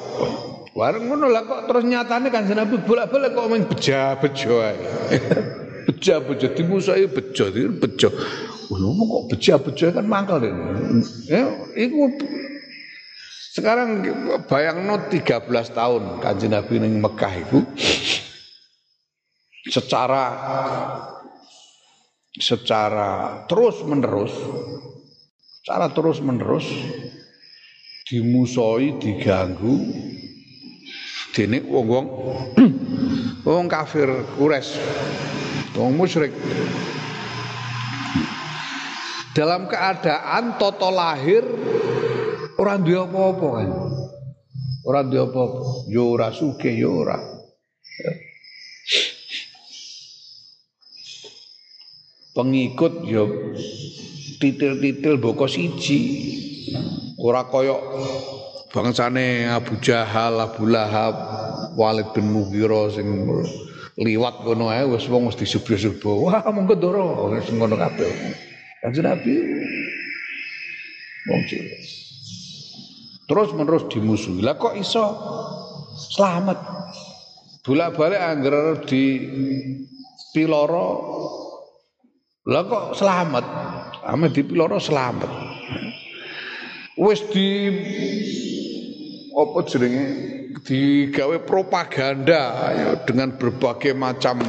Wareng 0.78 1.10
ngono 1.10 1.26
lah 1.26 1.42
kok 1.42 1.66
terus 1.66 1.82
nyatane 1.82 2.30
kan 2.30 2.46
Nabi 2.46 2.78
bolak-balik 2.86 3.34
kok 3.34 3.50
main 3.50 3.66
beja-bejo 6.02 6.50
ae. 6.50 6.56
beja-bejo 6.58 6.58
dimusuhi 6.58 7.06
bejo, 7.06 7.46
bejo. 7.78 8.10
Ngono 8.74 9.04
kok 9.06 9.24
beja-bejo 9.30 9.86
kan 9.94 10.06
mangkel 10.10 10.50
ini. 10.50 10.66
Ya, 11.30 11.46
iku 11.78 12.10
sekarang 13.54 14.02
bayang 14.50 14.88
no 14.90 14.98
13 15.12 15.52
tahun 15.76 16.24
kanji 16.24 16.48
Nabi 16.50 16.74
ini 16.82 16.98
Mekah 16.98 17.34
itu 17.36 17.60
secara 19.70 20.24
secara 22.32 23.44
terus 23.52 23.84
menerus 23.84 24.32
secara 25.62 25.92
terus 25.92 26.24
menerus 26.24 26.64
dimusoi 28.08 28.98
diganggu 29.04 29.84
dene 31.36 31.60
wong-wong 31.68 32.08
wong 33.48 33.68
kafir 33.68 34.08
kures 34.40 34.80
wong 35.76 35.96
musyrik 35.96 36.34
dalam 39.32 39.68
keadaan 39.72 40.60
toto 40.60 40.92
lahir 40.92 41.44
Ora 42.62 42.78
duwe 42.78 43.00
apa-apa 43.10 43.48
kan. 43.58 43.70
Ora 44.86 45.02
duwe 45.02 45.26
apa-apa. 45.26 45.90
Yo 45.90 46.14
ora. 46.14 47.18
Pengikut 52.38 52.94
yo 53.10 53.24
titil-titil 54.38 55.18
boko 55.18 55.50
siji. 55.50 56.30
Ora 57.18 57.50
koyok 57.50 57.82
bangsane 58.70 59.50
Abu 59.50 59.82
Jahal, 59.82 60.38
Abu 60.38 60.70
Lahab, 60.70 61.18
Walid 61.74 62.14
bin 62.14 62.30
Mughirah 62.30 62.94
sing 62.94 63.26
liwat 64.00 64.48
kono 64.48 64.72
ae 64.72 64.88
wis 64.88 65.08
wong 65.12 65.28
mesti 65.28 65.44
subuh-subuh. 65.44 66.16
Wah, 66.30 66.46
monggo 66.52 66.76
ndoro 66.78 67.32
wis 67.36 67.48
ngono 67.52 67.76
kabeh. 67.76 68.12
Kanjeng 68.80 69.06
Nabi. 69.08 69.34
Wong 71.28 71.42
terus 73.32 73.56
menerus 73.56 73.88
dimusuhi. 73.88 74.44
Lah 74.44 74.60
kok 74.60 74.76
iso? 74.76 75.06
Selamat. 75.96 76.60
Bolak 77.64 77.96
balik 77.96 78.20
angger 78.20 78.84
di 78.84 79.04
piloro. 80.36 80.90
Lah 82.44 82.64
kok 82.68 82.86
selamat? 83.00 83.46
Ame 84.04 84.28
di 84.36 84.44
piloro 84.44 84.76
selamat. 84.76 85.32
Wis 87.00 87.24
di 87.32 87.48
apa 89.32 89.60
jenenge 89.64 90.06
digawe 90.62 91.38
propaganda 91.44 92.42
ya, 92.76 92.90
dengan 93.06 93.34
berbagai 93.36 93.98
macam 93.98 94.42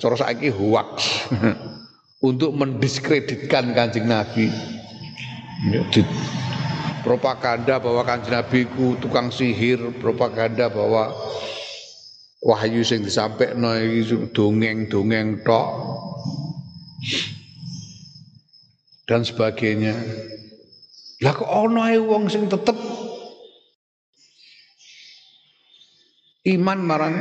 cara 0.00 0.16
saiki 0.16 0.48
hoax 0.48 0.88
untuk 2.28 2.56
mendiskreditkan 2.56 3.76
Kanjeng 3.76 4.08
Nabi 4.08 4.48
ya, 5.70 5.80
di, 5.92 6.00
propaganda 7.06 7.78
bahwa 7.78 8.02
kanjeng 8.02 8.34
Nabi 8.34 8.66
ku 8.66 8.98
tukang 8.98 9.30
sihir, 9.30 9.78
propaganda 10.02 10.66
bahwa 10.66 11.14
wahyu 12.42 12.82
sing 12.82 13.06
disampaikan 13.06 13.62
iki 13.78 14.34
dongeng-dongeng 14.34 15.46
tok 15.46 15.68
dan 19.06 19.22
sebagainya. 19.22 19.94
Lah 21.22 21.32
kok 21.32 21.48
ana 21.48 21.96
wong 21.96 22.28
sing 22.28 22.50
tetep 22.50 22.76
iman 26.46 26.78
marang 26.78 27.16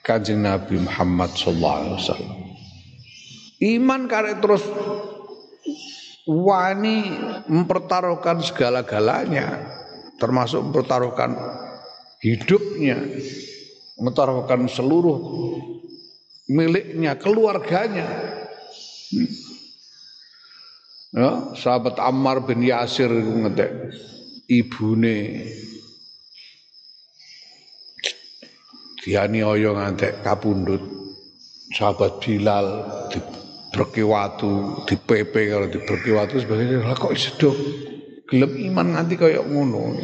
Kanjeng 0.00 0.40
Nabi 0.40 0.80
Muhammad 0.80 1.36
sallallahu 1.36 1.76
alaihi 1.76 1.96
wasallam. 2.00 2.32
Iman 3.58 4.00
karek 4.08 4.40
terus 4.40 4.64
wani 6.24 7.12
mempertaruhkan 7.48 8.40
segala-galanya 8.40 9.76
termasuk 10.16 10.64
mempertaruhkan 10.64 11.36
hidupnya 12.20 13.00
mempertaruhkan 13.96 14.68
seluruh 14.68 15.18
miliknya 16.52 17.16
keluarganya 17.16 18.06
ya 21.16 21.56
sahabat 21.56 21.96
Ammar 21.96 22.44
bin 22.44 22.60
Yasir 22.60 23.08
ngetek 23.08 23.96
ibune 24.48 25.48
dianiaya 29.08 29.72
ngantek 29.72 30.20
kapundut 30.20 30.84
sahabat 31.72 32.20
Bilal 32.20 32.66
dibreki 33.08 34.04
watu, 34.04 34.84
dipepe 34.84 35.48
kalau 35.48 35.68
dibreki 35.72 36.12
watu 36.12 36.36
sebagainya. 36.36 36.84
Lah 36.84 36.92
kok 36.92 37.16
iso 37.16 37.32
gelem 38.28 38.52
iman 38.68 38.92
nganti 38.92 39.16
kaya 39.16 39.40
ngono. 39.40 39.96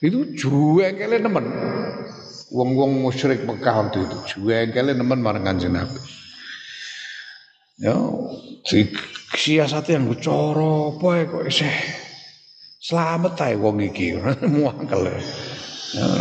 Itu 0.00 0.32
juwengkele 0.32 1.20
nemen. 1.20 1.44
Wong-wong 2.50 3.04
musyrik 3.04 3.44
Mekah 3.44 3.74
waktu 3.86 4.08
itu 4.08 4.16
juwengkele 4.32 4.96
nemen 4.96 5.20
marang 5.20 5.44
Kanjeng 5.44 5.76
Nabi. 5.76 6.00
Ya, 7.80 7.96
si 8.64 8.88
siasat 9.36 9.92
yang 9.92 10.08
cara 10.20 10.92
apa 10.92 11.10
kok 11.28 11.44
isih 11.44 11.72
selamat 12.80 13.36
ae 13.44 13.54
wong 13.60 13.84
iki. 13.84 14.16
Muangkel. 14.52 15.20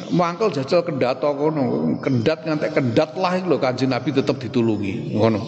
Mangkel 0.10 0.50
jajal 0.50 0.82
kendat 0.82 1.22
kono, 1.22 1.94
kendat 2.02 2.42
ngantek 2.42 2.74
kendat 2.74 3.14
lah 3.14 3.38
iku 3.38 3.54
lho 3.54 3.58
Kanjeng 3.62 3.94
Nabi 3.94 4.10
tetep 4.10 4.42
ditulungi 4.42 5.14
ngono. 5.14 5.46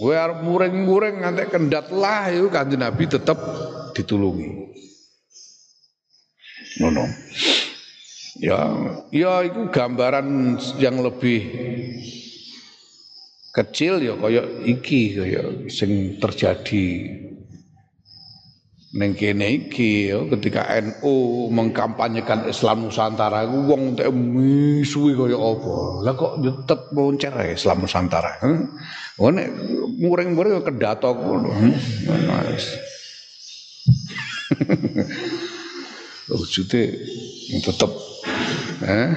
Kowe 0.00 0.16
arep 0.16 0.40
muring-muring 0.40 1.20
ngantek 1.20 1.52
kendat 1.52 1.92
lah 1.92 2.32
itu 2.32 2.48
Kanjeng 2.48 2.80
Nabi 2.80 3.04
tetap 3.04 3.36
ditulungi. 3.92 4.48
Ngono. 6.80 7.04
Ya, 8.40 8.56
ya 9.12 9.44
itu 9.44 9.68
gambaran 9.68 10.56
yang 10.80 11.04
lebih 11.04 11.44
kecil 13.52 14.00
ya 14.00 14.16
kaya 14.16 14.64
iki 14.64 15.18
kaya 15.18 15.68
sing 15.68 16.16
terjadi 16.16 16.86
Neng 18.90 19.14
kene 19.14 19.46
iki 19.70 20.10
ya, 20.10 20.18
ketika 20.34 20.66
NU 20.82 21.46
mengkampanyekan 21.54 22.50
Islam 22.50 22.90
Nusantara 22.90 23.46
iku 23.46 23.70
wong 23.70 23.94
entek 23.94 24.10
misuwi 24.10 25.14
kaya 25.14 25.38
apa. 25.38 25.74
Lah 26.02 26.14
kok 26.18 26.42
nyetet 26.42 26.80
moncer 26.90 27.30
Islam 27.54 27.86
Nusantara. 27.86 28.42
Heeh. 28.42 28.66
Oh 29.22 29.30
nek 29.30 29.46
muring-muring 29.94 30.66
kedatok 30.66 31.22
ngono. 31.22 31.54
Wis. 32.50 32.66
Wujude 36.34 36.82
tetep 37.62 37.90
eh 38.90 39.10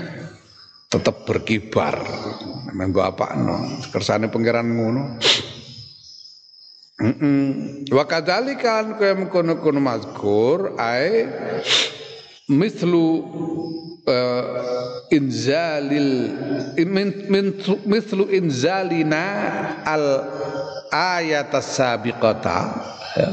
tetep 0.85 1.15
berkibar. 1.25 1.97
Menggo 2.77 3.01
apakno 3.01 3.81
kersane 3.89 4.29
pangeran 4.29 4.69
ngono. 4.69 5.17
Wa 7.89 8.05
kadzalika 8.05 8.85
kaya 9.01 9.17
mengkono-kono 9.17 9.81
mazkur 9.81 10.77
ai 10.77 11.25
mislu 12.45 13.25
uh, 14.05 14.43
inzalil 15.09 16.29
mislu 17.89 18.29
inzalina 18.29 19.25
al 19.81 20.05
ayat 20.93 21.49
sabiqata 21.65 22.59
ya. 23.17 23.29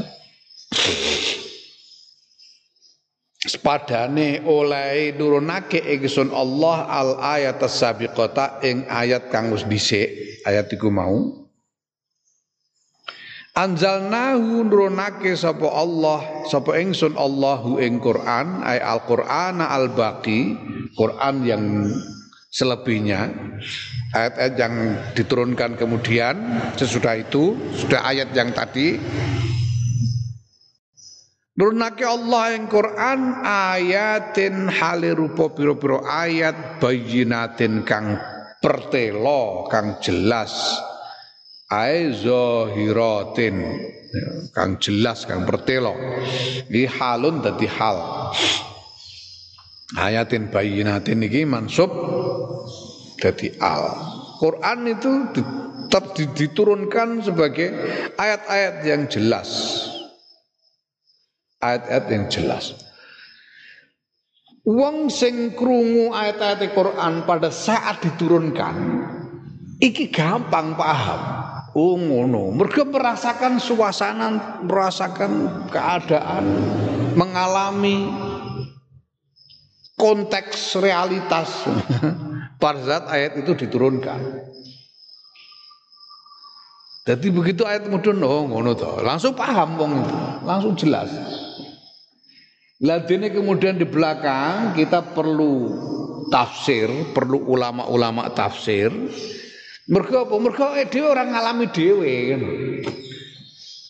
Sepadane 3.41 4.41
oleh 4.45 5.13
nurunake 5.17 5.81
ingsun 5.81 6.33
Allah 6.33 6.77
al 6.89 7.09
ayat 7.21 7.61
sabiqata 7.61 8.57
ing 8.65 8.89
ayat 8.89 9.29
kang 9.29 9.53
wis 9.53 9.65
dhisik 9.69 10.09
ayat 10.49 10.69
iku 10.73 10.89
mau 10.89 11.40
Anzalnahu 13.51 14.63
nurunake 14.63 15.35
sapa 15.35 15.67
Allah 15.75 16.47
sapa 16.47 16.79
ingsun 16.79 17.19
Allahu 17.19 17.83
ing 17.83 17.99
Quran 17.99 18.63
ay 18.63 18.79
Al-Qur'an 18.79 19.59
al-baqi 19.59 20.55
Quran 20.95 21.35
yang 21.43 21.63
selebihnya 22.47 23.27
ayat-ayat 24.15 24.55
yang 24.55 24.75
diturunkan 25.11 25.75
kemudian 25.75 26.63
sesudah 26.79 27.19
itu 27.19 27.59
sudah 27.75 28.07
ayat 28.07 28.31
yang 28.31 28.55
tadi. 28.55 28.95
Nurunake 31.51 32.07
Allah 32.07 32.55
ing 32.55 32.71
Quran 32.71 33.43
ayatin 33.43 34.71
halirupa 34.71 35.51
pira-pira 35.51 36.07
ayat 36.07 36.79
bayinatin 36.79 37.83
kang 37.83 38.15
pertelo 38.63 39.67
kang 39.67 39.99
jelas 39.99 40.79
ae 41.71 42.11
zahiratin 42.11 43.55
ya, 44.11 44.27
kang 44.51 44.75
jelas 44.83 45.23
kang 45.23 45.47
pertelo 45.47 45.95
iki 46.67 46.83
halun 46.85 47.39
dadi 47.39 47.67
hal. 47.71 48.27
Ayatin 49.91 50.51
bayinatin 50.51 51.23
iki 51.23 51.47
mansub 51.47 51.91
dadi 53.19 53.55
al. 53.63 53.95
Quran 54.39 54.79
itu 54.87 55.11
tetap 55.35 56.15
diturunkan 56.15 57.23
sebagai 57.23 57.71
ayat-ayat 58.15 58.75
yang 58.87 59.01
jelas. 59.11 59.49
Ayat-ayat 61.61 62.05
yang 62.09 62.25
jelas. 62.31 62.73
Wong 64.63 65.09
sing 65.11 65.57
krungu 65.57 66.13
ayat-ayat 66.13 66.71
Quran 66.73 67.25
pada 67.25 67.49
saat 67.49 67.99
diturunkan 68.01 68.75
iki 69.81 70.13
gampang 70.13 70.77
paham 70.77 71.40
Oh 71.71 71.95
mereka 71.95 72.83
merasakan 72.83 73.55
suasana, 73.55 74.59
merasakan 74.59 75.63
keadaan, 75.71 76.43
mengalami 77.15 78.11
konteks 79.95 80.75
realitas. 80.83 81.47
Pada 82.61 82.81
saat 82.83 83.05
ayat 83.09 83.41
itu 83.41 83.55
diturunkan. 83.55 84.19
Jadi 87.01 87.27
begitu 87.33 87.65
ayat 87.65 87.89
mudun, 87.89 88.21
oh 88.21 88.45
ngono 88.45 88.77
toh, 88.77 89.01
langsung 89.01 89.33
paham 89.33 89.73
wong 89.73 90.05
itu, 90.05 90.15
langsung 90.45 90.73
jelas. 90.77 91.09
Ladene 92.77 93.33
kemudian 93.33 93.81
di 93.81 93.89
belakang 93.89 94.77
kita 94.77 95.01
perlu 95.17 95.73
tafsir, 96.29 96.89
perlu 97.09 97.41
ulama-ulama 97.41 98.29
tafsir 98.37 98.93
Mergo 99.91 100.23
apa? 100.23 100.35
Mergo 100.39 100.65
dhewe 100.71 101.07
ora 101.11 101.27
ngalami 101.27 101.67
dhewe 101.67 102.11
kan. 102.31 102.41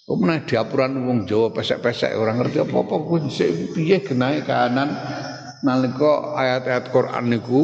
Kok 0.09 0.17
diapuran 0.49 0.97
wong 1.07 1.29
Jawa 1.29 1.53
pesek-pesek 1.53 2.17
ora 2.17 2.35
ngerti 2.35 2.59
apa-apa 2.59 2.95
kuwi 3.05 3.31
piye 3.71 4.01
genahe 4.03 4.43
kahanan 4.43 4.91
nalika 5.61 6.35
ayat-ayat 6.35 6.89
Quran 6.89 7.31
niku 7.31 7.61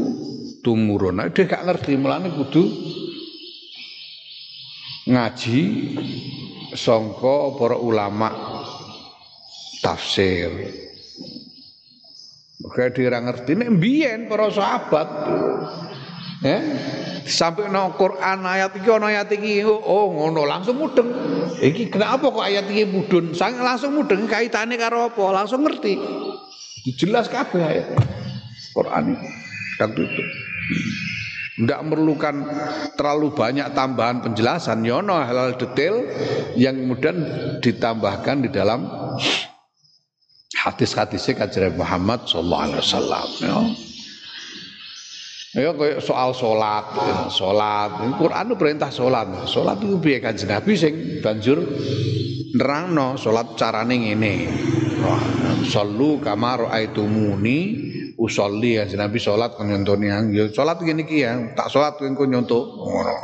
tumurun. 0.61 1.19
Nek 1.19 1.33
gak 1.33 1.65
ngerti 1.65 1.97
mulane 1.97 2.31
kudu 2.31 2.63
ngaji 5.11 5.59
sangka 6.77 7.57
para 7.57 7.75
ulama 7.75 8.29
tafsir. 9.81 10.53
Mereka 12.57 12.95
dia 12.95 13.17
ngerti 13.17 13.51
nek 13.57 13.69
mbiyen 13.75 14.29
para 14.29 14.47
sahabat 14.53 15.09
ya? 16.43 16.57
Sampai 17.27 17.67
no 17.67 17.91
Quran 17.99 18.47
ayat 18.47 18.71
iki 18.79 18.87
ono 18.87 19.11
ayat 19.11 19.27
iki. 19.33 19.65
Oh, 19.67 20.15
ngono 20.15 20.47
langsung 20.47 20.79
mudeng. 20.79 21.11
Iki 21.59 21.91
kenapa 21.91 22.31
kok 22.31 22.45
ayat 22.45 22.65
iki 22.71 22.87
mudun? 22.87 23.35
Sang 23.35 23.59
langsung 23.59 23.97
mudeng 23.97 24.25
kaitannya 24.25 24.79
karo 24.79 25.11
apa? 25.11 25.23
Langsung 25.43 25.67
ngerti. 25.67 25.99
Jelas 26.95 27.27
kabeh 27.27 27.59
ayat 27.59 27.87
Quran 28.71 29.11
itu 29.11 29.27
waktu 29.77 30.01
itu 30.07 30.23
tidak 31.57 31.79
memerlukan 31.83 32.35
terlalu 32.93 33.33
banyak 33.33 33.73
tambahan 33.73 34.21
penjelasan. 34.21 34.85
Yono 34.85 35.17
ya 35.17 35.25
hal-hal 35.25 35.57
detail 35.57 35.95
yang 36.53 36.77
kemudian 36.77 37.17
ditambahkan 37.65 38.45
di 38.45 38.49
dalam 38.53 38.85
hadis-hadisnya 40.53 41.33
kajian 41.43 41.73
Muhammad 41.73 42.23
Sallallahu 42.29 42.63
Alaihi 42.71 42.81
Wasallam 42.85 43.86
ya. 45.55 45.69
Ya 45.69 45.71
kayak 45.71 45.99
soal 46.03 46.35
sholat, 46.35 46.85
ya, 46.95 47.17
sholat. 47.31 47.91
Quran 48.19 48.47
perintah 48.59 48.91
sholat. 48.91 49.47
Sholat 49.47 49.79
itu 49.79 49.95
biaya 50.01 50.31
kan 50.31 50.35
Nabi 50.35 50.71
sing 50.75 50.93
banjur 51.23 51.63
nerangno 52.57 53.15
sholat 53.15 53.55
carane 53.55 53.95
ngene. 53.95 54.35
Sallu 55.69 56.19
kama 56.19 56.67
raaitumuni 56.67 57.59
usolli 58.17 58.81
ya 58.81 58.83
Nabi 58.97 59.21
kon 59.21 59.69
nyontoni 59.69 60.07
ya 60.09 60.49
sholat 60.49 60.81
gini 60.81 61.05
ki 61.05 61.17
ya 61.21 61.31
tak 61.53 61.69
sholat 61.69 62.01
kowe 62.01 62.25
nyontok 62.27 62.63
ngono. 62.65 63.15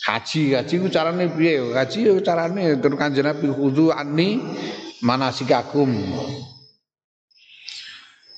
Haji 0.00 0.58
haji 0.58 0.74
ku 0.80 0.88
carane 0.90 1.30
piye? 1.30 1.70
Haji 1.70 1.98
yo 2.08 2.18
carane 2.18 2.80
terus 2.82 2.98
kanjeng 2.98 3.30
Nabi 3.30 3.46
khudu 3.46 3.94
anni 3.94 4.42
manasikakum. 5.06 5.92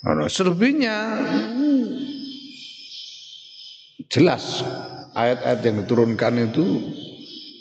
Ono 0.03 0.27
selebihnya 0.27 1.23
jelas 4.13 4.61
ayat-ayat 5.17 5.61
yang 5.65 5.77
diturunkan 5.85 6.53
itu 6.53 6.65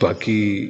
bagi 0.03 0.67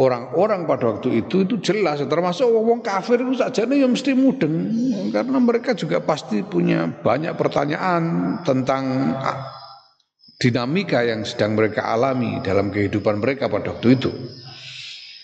orang-orang 0.00 0.64
pada 0.64 0.96
waktu 0.96 1.20
itu 1.20 1.44
itu 1.44 1.60
jelas. 1.60 2.00
Termasuk 2.00 2.48
wong 2.48 2.80
kafir 2.80 3.20
itu 3.20 3.36
saja 3.36 3.68
nih 3.68 3.84
yang 3.84 3.92
mesti 3.92 4.16
mudeng 4.16 4.54
karena 5.12 5.38
mereka 5.38 5.76
juga 5.76 6.00
pasti 6.00 6.40
punya 6.40 6.88
banyak 6.88 7.36
pertanyaan 7.36 8.02
tentang 8.48 9.14
dinamika 10.40 11.04
yang 11.04 11.22
sedang 11.28 11.54
mereka 11.54 11.92
alami 11.92 12.40
dalam 12.40 12.72
kehidupan 12.72 13.20
mereka 13.20 13.52
pada 13.52 13.76
waktu 13.76 14.00
itu. 14.00 14.10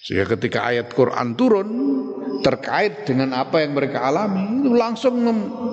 Sehingga 0.04 0.36
ketika 0.36 0.68
ayat 0.68 0.92
Quran 0.92 1.36
turun 1.36 1.68
terkait 2.42 3.04
dengan 3.04 3.34
apa 3.34 3.62
yang 3.62 3.74
mereka 3.74 4.04
alami 4.04 4.62
itu 4.62 4.72
langsung 4.74 5.14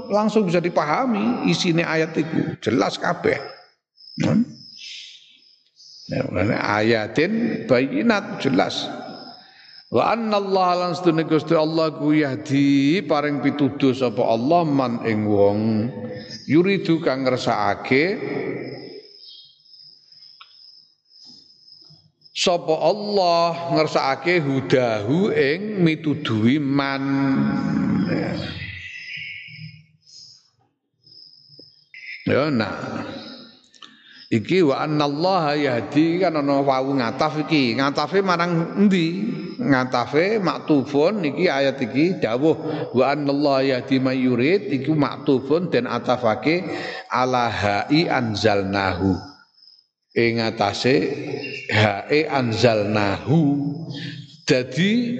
langsung 0.10 0.48
bisa 0.48 0.60
dipahami 0.60 1.50
isinya 1.50 1.86
ayat 1.90 2.16
itu 2.18 2.58
jelas 2.62 2.98
kabeh. 2.98 3.38
Hmm? 4.24 4.44
Ya, 6.06 6.22
ayatin 6.82 7.66
bayinat 7.66 8.38
jelas. 8.38 8.86
Wa 9.90 10.14
anna 10.14 10.42
Allah 10.42 10.70
lan 10.76 10.92
sedune 10.98 11.26
Gusti 11.26 11.54
Allah 11.54 11.94
ku 11.94 12.10
yahdi 12.14 13.06
paring 13.06 13.42
pituduh 13.42 13.94
Allah 14.22 14.62
man 14.66 15.02
ing 15.06 15.30
wong 15.30 15.90
yuridu 16.50 17.00
kang 17.06 17.26
ngersakake 17.26 18.18
sapa 22.46 22.78
Allah 22.78 23.74
ngersakake 23.74 24.38
hudahu 24.38 25.34
ing 25.34 25.82
mituduhi 25.82 26.62
man. 26.62 27.02
Ya 32.30 32.54
nah. 32.54 33.02
Iki 34.30 34.66
wa 34.66 34.82
annallaha 34.82 35.54
yahdi 35.54 36.22
kan 36.22 36.38
ana 36.38 36.62
wawu 36.62 36.98
ngataf 36.98 37.46
iki. 37.46 37.78
Ngatafe 37.78 38.22
marang 38.26 38.78
endi? 38.78 39.26
Ngatafe 39.62 40.42
maktufun 40.42 41.22
iki 41.26 41.46
ayat 41.50 41.82
iki 41.82 42.22
dawuh. 42.22 42.58
Wa 42.94 43.14
annallaha 43.14 43.62
yahdi 43.78 44.02
mayurid 44.02 44.70
iku 44.70 44.98
maktufun 44.98 45.70
dan 45.70 45.86
atafake 45.86 46.66
ala 47.10 47.50
hai 47.50 48.10
anzalnahu 48.10 49.35
ing 50.16 50.40
atase 50.40 50.96
hae 51.70 52.24
anzalnahu. 52.26 53.40
Jadi 54.48 55.20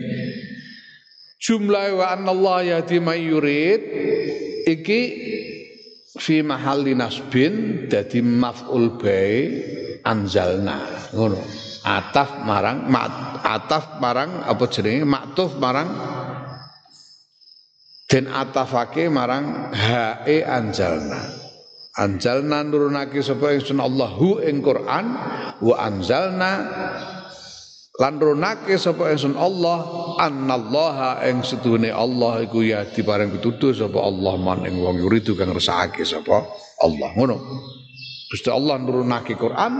jumlah 1.44 2.00
wa 2.00 2.06
anallah 2.16 2.60
yahdi 2.64 3.04
yurid 3.04 3.82
iki 4.66 5.02
fi 6.16 6.40
mahalli 6.40 6.96
nasbin 6.96 7.86
dadi 7.92 8.24
maf'ul 8.24 8.96
bai 8.96 9.36
anzalna. 10.08 11.12
Ngono. 11.12 11.44
Ataf 11.86 12.42
marang 12.42 12.90
mat, 12.90 13.46
ataf 13.46 14.02
marang 14.02 14.42
apa 14.42 14.66
jenenge? 14.74 15.06
Maktuf 15.06 15.54
marang 15.62 15.86
den 18.10 18.26
atafake 18.26 19.06
marang 19.06 19.70
hae 19.70 20.42
anzalna 20.42 21.45
Anjalna 21.96 22.60
nurunake 22.68 23.24
sapa 23.24 23.56
ingsun 23.56 23.80
Allahu 23.80 24.44
ing 24.44 24.60
Quran. 24.60 25.06
Wa 25.64 25.76
anzalna 25.80 26.52
lan 27.96 28.14
nurunake 28.20 28.76
sapa 28.76 29.16
ingsun 29.16 29.40
Allah? 29.40 30.12
Annallaha 30.16 31.24
ing 31.28 31.44
sedune 31.44 31.92
Allah 31.92 32.44
iku 32.44 32.64
ya 32.64 32.84
dipareng 32.84 33.32
pituduh 33.36 33.72
sapa 33.72 34.00
Allah 34.00 34.36
man 34.36 34.68
ing 34.68 34.80
wong 34.80 35.00
yuridu 35.00 35.40
kang 35.40 35.56
resake 35.56 36.04
sapa 36.04 36.44
Allah. 36.84 37.10
Ngono. 37.16 37.38
Gusti 38.26 38.50
Allah 38.52 38.76
nurunake 38.82 39.38
Quran 39.38 39.74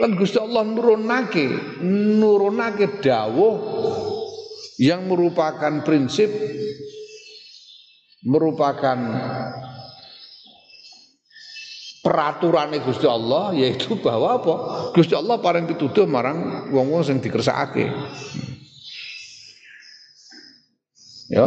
Lan 0.00 0.16
Gusti 0.16 0.40
Allah 0.40 0.64
nurunake, 0.64 1.76
nurunake 1.84 3.04
dawuh 3.04 3.54
yang 4.80 5.04
merupakan 5.04 5.84
prinsip 5.84 6.32
merupakan 8.24 8.96
peraturan 12.00 12.72
Gusti 12.80 13.04
Allah 13.04 13.52
yaitu 13.52 13.96
bahwa 14.00 14.40
apa? 14.40 14.54
Gusti 14.96 15.12
Allah 15.12 15.36
paling 15.40 15.68
pituduh 15.68 16.08
marang 16.08 16.68
wong-wong 16.72 17.04
sing 17.04 17.20
dikersakake. 17.20 17.92
Ya. 21.30 21.46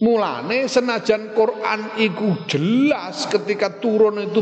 Mulane 0.00 0.64
senajan 0.64 1.36
Quran 1.36 2.00
iku 2.00 2.48
jelas 2.48 3.28
ketika 3.28 3.68
turun 3.80 4.16
itu 4.32 4.40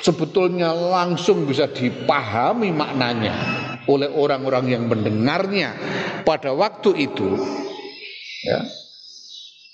sebetulnya 0.00 0.72
langsung 0.72 1.44
bisa 1.44 1.68
dipahami 1.68 2.72
maknanya 2.72 3.36
oleh 3.84 4.08
orang-orang 4.08 4.64
yang 4.72 4.84
mendengarnya 4.88 5.76
pada 6.24 6.56
waktu 6.56 7.04
itu. 7.04 7.36
Ya. 8.48 8.64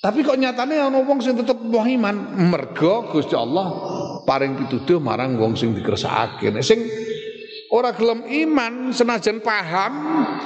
Tapi 0.03 0.23
kok 0.23 0.39
nyatanya 0.39 0.87
ana 0.91 1.03
wong 1.03 1.19
sing 1.19 1.35
tetep 1.35 1.59
iman 1.63 2.17
mergo 2.51 3.11
Gusti 3.11 3.35
Allah 3.35 3.75
paring 4.27 4.59
pituduh 4.59 4.99
marang 4.99 5.39
wong 5.39 5.55
sing 5.55 5.73
dikersakake. 5.73 6.51
Sing 6.61 6.83
ora 7.71 7.95
gelem 7.95 8.27
iman 8.27 8.91
senajan 8.91 9.39
paham 9.39 9.93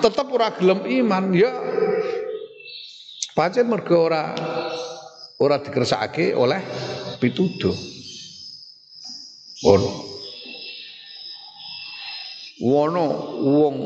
tetep 0.04 0.28
ora 0.28 0.52
gelem 0.54 0.84
iman 0.84 1.32
ya 1.32 1.50
pancen 3.32 3.72
mergo 3.72 4.06
ora 4.12 4.36
ora 5.40 5.56
dikersakake 5.58 6.36
oleh 6.36 6.60
pituduh. 7.16 7.74
Ono. 9.64 9.92
Wono 12.60 13.06
wong 13.40 13.76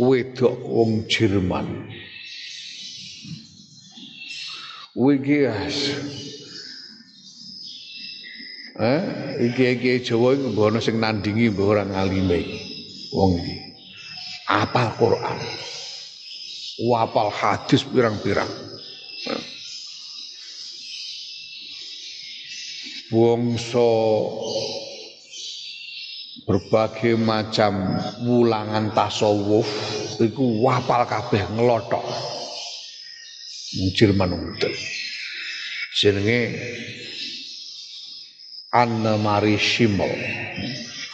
wedok 0.00 0.56
wong 0.64 1.04
Jerman. 1.04 1.92
Wigi 4.96 5.44
Eh, 8.74 9.02
iki-iki 9.38 10.02
Jawa 10.02 10.34
iku 10.34 10.50
mbok 10.50 10.82
sing 10.82 10.98
nandingi 10.98 11.46
mbok 11.54 11.78
ora 11.78 11.86
ngalime 11.86 12.42
wong 13.14 13.38
iki. 13.38 13.56
Apal 14.50 14.90
Quran. 14.98 15.38
Wapal 16.82 17.30
hadis 17.30 17.86
pirang-pirang. 17.86 18.50
Bangsa 23.14 23.90
berbagai 26.42 27.14
macam 27.14 27.94
wulangan 28.26 28.90
tasawuf 28.90 29.70
iku 30.18 30.66
wapal 30.66 31.06
kabeh 31.06 31.46
ngelotok. 31.54 32.02
Jerman 33.94 34.34
udah. 34.34 34.74
Jenenge 35.94 36.40
Anne 38.74 39.14
Marie 39.22 39.54
Schimmel. 39.54 40.10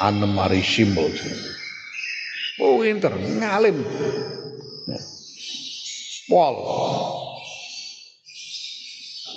Anne 0.01 0.25
Marie 0.25 0.65
Schimmel. 0.65 1.13
Oh, 2.57 2.81
inter 2.81 3.13
ngalim. 3.13 3.85
Pol. 6.25 6.57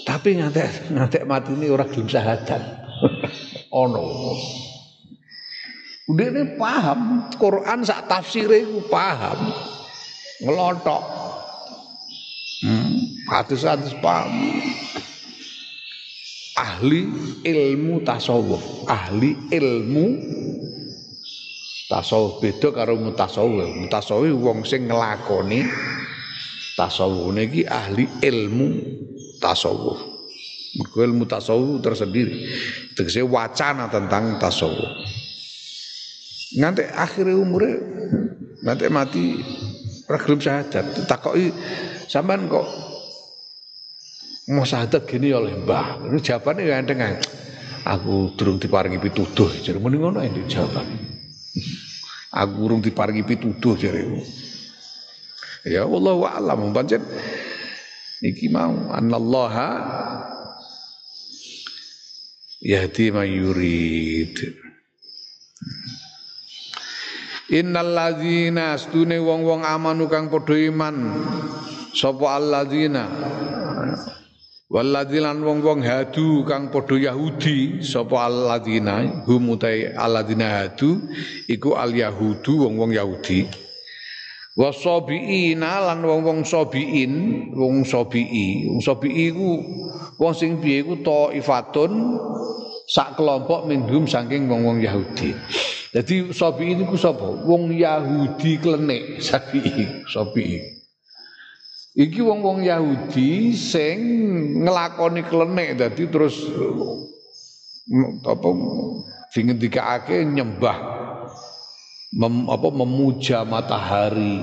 Tapi 0.07 0.39
ngantek 0.39 0.87
ngantek 0.95 1.23
mati 1.27 1.51
ini 1.51 1.67
orang 1.67 1.91
belum 1.91 2.07
syahadat. 2.07 2.63
ono. 3.83 4.07
Udah 6.07 6.27
ini 6.31 6.43
paham 6.55 7.27
Quran 7.35 7.83
sak 7.83 8.07
tafsirnya 8.07 8.63
itu 8.63 8.87
paham. 8.87 9.51
Ngelotok. 10.39 11.03
Hmm, 12.63 12.95
hadis-hadis 13.27 13.91
paham 13.99 14.31
ahli 16.53 17.09
ilmu 17.41 18.05
tasawuf, 18.05 18.85
ahli 18.85 19.33
ilmu 19.49 20.05
tasawuf 21.89 22.41
beda 22.41 22.69
karo 22.73 22.97
mutasawuf. 22.97 23.69
Mutasawuf 23.73 24.33
wong 24.37 24.65
sing 24.65 24.85
nglakoni 24.89 25.65
tasawuf 26.77 27.33
niki 27.33 27.65
ahli 27.65 28.05
ilmu 28.21 28.67
tasawuf. 29.41 29.97
Mergo 30.73 30.99
ilmu 31.05 31.25
tasawuf 31.29 31.81
tersendiri. 31.81 32.49
Tegese 32.97 33.21
wacana 33.25 33.89
tentang 33.89 34.37
tasawuf. 34.41 34.89
Nanti 36.57 36.85
akhir 36.85 37.33
umure 37.33 37.81
nanti 38.61 38.85
mati 38.93 39.25
ora 40.05 40.17
gelem 40.21 40.37
syahadat. 40.41 40.85
Takoki 41.09 41.49
sampean 42.05 42.45
kok 42.45 42.92
mau 44.51 44.67
syahadat 44.67 45.07
gini 45.07 45.31
oleh 45.31 45.55
mbah. 45.55 46.03
Ini 46.03 46.19
jawabannya 46.19 46.63
ya 46.67 46.75
enteng 46.81 46.99
Aku 47.83 48.31
durung 48.39 48.59
diparingi 48.59 48.99
pituduh. 48.99 49.51
Jadi 49.59 49.75
mending 49.75 50.07
ngono 50.07 50.19
ini 50.23 50.47
jawaban. 50.47 50.87
Aku 52.31 52.51
durung 52.63 52.79
diparingi 52.79 53.23
pituduh 53.27 53.75
jadi. 53.75 54.07
Ya 55.67 55.87
Allah 55.87 56.15
wa 56.15 56.29
alam 56.31 56.75
pancen 56.75 57.03
iki 58.23 58.51
mau 58.51 58.91
anallaha 58.91 59.71
yahdi 62.63 63.11
man 63.11 63.27
yurid. 63.27 64.35
Innal 67.51 67.91
ladzina 67.91 68.79
astune 68.79 69.19
wong-wong 69.19 69.67
amanu 69.67 70.07
kang 70.07 70.31
padha 70.31 70.55
iman 70.71 70.95
sapa 71.91 72.39
alladzina 72.39 73.05
Waladilan 74.71 75.43
wong-wong 75.43 75.83
hadu 75.83 76.47
kang 76.47 76.71
padha 76.71 76.95
Yahudi 76.95 77.83
sapa 77.83 78.31
alladzina 78.31 79.23
hum 79.27 79.59
utai 79.59 79.91
hadu 79.91 81.03
iku 81.51 81.75
al 81.75 81.91
yahudu 81.91 82.63
wong-wong 82.63 82.95
Yahudi. 82.95 83.43
Wasabiina 84.53 85.81
lan 85.81 86.05
wong-wong 86.05 86.45
sabiin, 86.45 87.13
wong 87.57 87.83
sabii. 87.83 88.69
Wong 88.69 88.79
sabii 88.79 89.33
iku 89.33 89.51
wong 90.21 90.33
sing 90.37 90.61
piye 90.61 90.85
iku 90.85 91.01
taifatun 91.01 92.21
sak 92.85 93.17
kelompok 93.17 93.65
minhum 93.65 94.05
saking 94.05 94.45
wong-wong 94.47 94.79
Yahudi. 94.79 95.33
Jadi 95.93 96.31
sabiin 96.31 96.85
iku 96.85 96.95
sapa? 96.95 97.45
Wong 97.45 97.73
Yahudi 97.73 98.61
klenik 98.61 99.19
sabii, 99.19 100.05
sabii. 100.07 100.82
Iki 101.93 102.25
wong-wong 102.25 102.65
Yahudi 102.65 103.53
sing 103.53 104.01
ngelakoni 104.65 105.21
klenik 105.29 105.77
dadi 105.77 106.09
terus 106.09 106.41
apa 108.25 108.49
dingendikake 109.29 110.25
nyembah 110.25 110.77
mem, 112.17 112.49
apa 112.49 112.67
memuja 112.73 113.45
matahari 113.45 114.41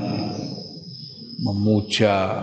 memuja 1.43 2.39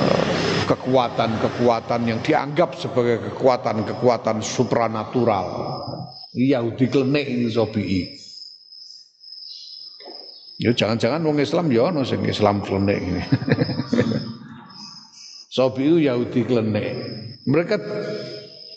eh, 0.00 0.24
kekuatan-kekuatan 0.64 2.00
yang 2.08 2.24
dianggap 2.24 2.80
sebagai 2.80 3.28
kekuatan-kekuatan 3.28 4.40
supranatural. 4.40 5.46
Yahudi 6.32 6.88
klenik 6.88 7.28
ini 7.28 7.52
sobii. 7.52 8.23
Ya 10.54 10.70
jangan-jangan 10.70 11.18
wong 11.26 11.42
Islam 11.42 11.66
ya 11.74 11.90
ono 11.90 12.06
sing 12.06 12.22
Islam 12.22 12.62
klenek 12.62 12.98
ini. 13.02 13.22
Sobi 15.54 15.82
itu 15.82 15.98
Yahudi 16.06 16.40
klenek. 16.46 16.90
Mereka 17.46 17.74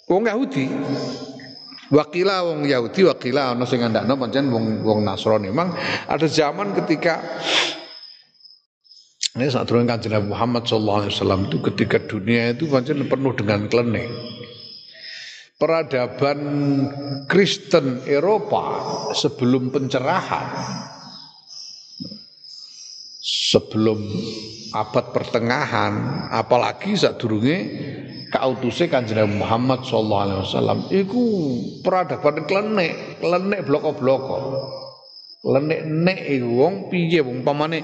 wong 0.09 0.25
Yahudi. 0.25 0.65
Wakila 1.87 2.43
wong 2.43 2.65
Yahudi, 2.65 3.05
wakila 3.05 3.53
ono 3.53 3.63
sing 3.69 3.85
andakno 3.85 4.17
pancen 4.17 4.49
wong 4.49 4.81
wong 4.81 5.05
Nasrani. 5.05 5.53
Memang 5.53 5.77
ada 6.09 6.25
zaman 6.25 6.73
ketika 6.73 7.21
ini 9.37 9.53
saat 9.53 9.69
turun 9.69 9.85
kanjeng 9.85 10.17
Nabi 10.17 10.33
Muhammad 10.33 10.65
SAW 10.65 11.13
itu 11.13 11.61
ketika 11.61 12.01
dunia 12.01 12.57
itu 12.57 12.65
pancen 12.65 13.05
penuh 13.05 13.37
dengan 13.37 13.69
klenek. 13.69 14.09
Peradaban 15.61 16.39
Kristen 17.29 18.01
Eropa 18.05 18.81
sebelum 19.13 19.69
pencerahan 19.73 20.45
sebelum 23.27 23.99
abad 24.71 25.11
pertengahan 25.11 26.27
apalagi 26.31 26.95
saat 26.95 27.19
durunge 27.19 27.57
kautuse 28.31 28.87
kanjeng 28.87 29.35
Muhammad 29.35 29.83
sallallahu 29.83 30.23
alaihi 30.23 30.41
wasallam 30.47 30.79
iku 30.87 31.23
peradaban 31.83 32.47
klenek 32.47 33.19
klenek 33.19 33.67
bloko-bloko 33.67 34.37
klenek 35.43 35.83
nek 35.83 36.19
iku 36.23 36.49
wong 36.55 36.73
piye 36.87 37.19
wong 37.19 37.43
pamane 37.43 37.83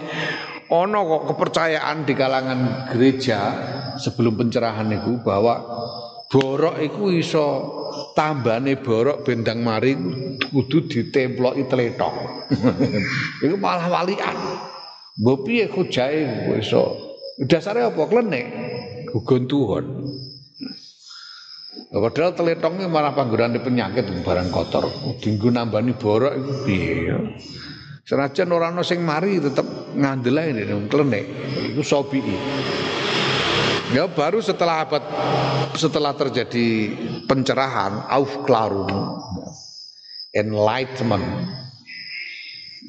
ana 0.71 0.99
kok 1.03 1.23
kepercayaan 1.35 2.07
di 2.07 2.13
kalangan 2.15 2.59
gereja 2.95 3.39
sebelum 3.99 4.39
pencerahan 4.39 4.87
itu 4.95 5.19
bahwa 5.27 5.59
borok 6.31 6.79
itu 6.79 7.19
iso 7.19 7.45
tambane 8.17 8.79
borok 8.79 9.21
bendang 9.21 9.61
mari 9.61 9.93
kudu 10.49 10.89
ditemploki 10.89 11.69
tletong. 11.69 12.17
Iku 13.45 13.55
malah 13.61 13.85
walian. 13.85 14.37
Mbok 15.13 15.45
piye 15.45 15.69
jae 15.69 16.25
iso. 16.57 16.97
Dasare 17.45 17.85
apa 17.85 18.01
klenek? 18.09 18.45
Gugon 19.13 19.45
tuhon. 19.45 19.85
Padahal 21.93 22.33
teletongnya 22.33 22.89
malah 22.89 23.13
pangguran 23.13 23.53
penyakit 23.61 24.09
barang 24.25 24.49
kotor. 24.49 24.89
Dinggo 25.21 25.53
nambani 25.53 25.93
borok 25.93 26.33
iku 26.33 26.53
piye. 26.65 27.13
Senajan 28.01 28.49
orang 28.49 28.81
sing 28.81 29.05
mari 29.05 29.37
tetep 29.37 29.93
ngandel 29.93 30.41
ae 30.41 30.49
klenek. 30.89 31.25
Iku 31.73 31.85
sobi. 31.85 32.21
Ya 33.93 34.09
baru 34.09 34.41
setelah 34.41 34.89
abad 34.89 35.05
setelah 35.77 36.17
terjadi 36.17 36.89
pencerahan, 37.29 38.09
Aufklärung, 38.09 38.89
enlightenment 40.33 41.62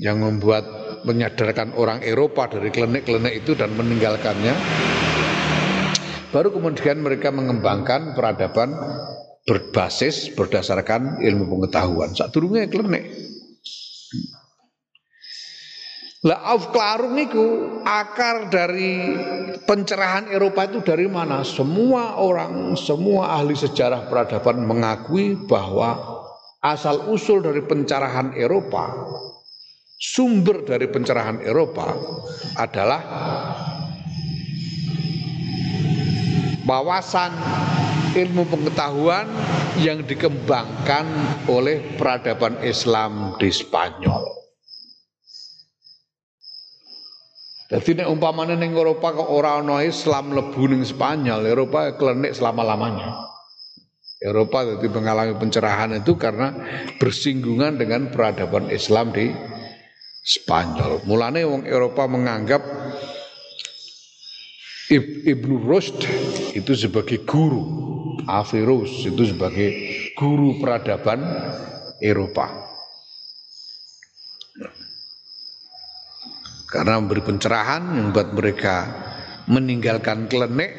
yang 0.00 0.22
membuat 0.22 0.64
menyadarkan 1.04 1.76
orang 1.76 2.00
Eropa 2.00 2.48
dari 2.48 2.72
klenik-klenik 2.72 3.44
itu 3.44 3.52
dan 3.54 3.74
meninggalkannya. 3.76 4.54
Baru 6.32 6.50
kemudian 6.50 6.98
mereka 6.98 7.30
mengembangkan 7.30 8.16
peradaban 8.16 8.74
berbasis 9.44 10.32
berdasarkan 10.34 11.22
ilmu 11.22 11.46
pengetahuan. 11.46 12.10
Saat 12.16 12.32
turunnya 12.34 12.66
klenik. 12.66 13.06
Lah 16.24 16.56
Aufklärung 16.56 17.20
itu 17.20 17.44
akar 17.84 18.48
dari 18.48 19.12
pencerahan 19.68 20.32
Eropa 20.32 20.64
itu 20.64 20.80
dari 20.80 21.04
mana? 21.04 21.44
Semua 21.44 22.16
orang, 22.16 22.72
semua 22.80 23.36
ahli 23.36 23.52
sejarah 23.52 24.08
peradaban 24.08 24.64
mengakui 24.64 25.36
bahwa 25.44 26.00
asal 26.64 27.12
usul 27.12 27.44
dari 27.44 27.60
pencerahan 27.60 28.32
Eropa, 28.40 28.88
sumber 30.04 30.68
dari 30.68 30.84
pencerahan 30.92 31.40
Eropa 31.40 31.96
adalah 32.60 33.00
wawasan 36.68 37.32
ilmu 38.12 38.44
pengetahuan 38.52 39.24
yang 39.80 40.04
dikembangkan 40.04 41.08
oleh 41.48 41.96
peradaban 41.96 42.60
Islam 42.60 43.32
di 43.40 43.48
Spanyol. 43.48 44.44
Jadi 47.64 48.04
nek 48.04 48.12
umpamane 48.12 48.60
ning 48.60 48.76
Eropa 48.76 49.16
kok 49.16 49.32
ora 49.32 49.56
ana 49.56 49.80
Islam 49.80 50.36
lebu 50.36 50.68
ning 50.68 50.84
Spanyol, 50.84 51.48
Eropa 51.48 51.96
klenik 51.96 52.36
selama-lamanya. 52.36 53.24
Eropa 54.20 54.62
jadi 54.62 54.88
mengalami 54.88 55.34
pencerahan 55.36 55.96
itu 55.96 56.14
karena 56.14 56.54
bersinggungan 57.02 57.76
dengan 57.80 58.08
peradaban 58.14 58.70
Islam 58.70 59.10
di 59.10 59.32
Spanyol. 60.24 61.04
Mulane 61.04 61.44
wong 61.44 61.68
Eropa 61.68 62.08
menganggap 62.08 62.64
Ibnu 65.28 65.68
Rushd 65.68 66.08
itu 66.56 66.72
sebagai 66.72 67.24
guru, 67.28 67.64
Averroes 68.24 69.04
itu 69.04 69.22
sebagai 69.28 69.68
guru 70.16 70.56
peradaban 70.60 71.20
Eropa. 72.00 72.64
karena 76.74 76.98
memberi 76.98 77.22
pencerahan 77.22 77.86
membuat 77.86 78.34
mereka 78.34 78.76
meninggalkan 79.46 80.26
klenek 80.26 80.74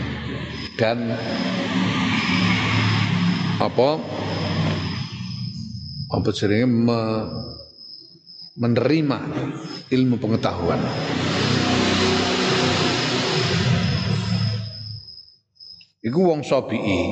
dan 0.78 1.18
apa 3.58 3.98
apa 6.14 6.28
seringnya 6.30 6.70
menerima 8.56 9.18
ilmu 9.92 10.16
pengetahuan. 10.16 10.80
Iku 16.00 16.20
wong 16.22 16.40
Sabi'i. 16.46 17.02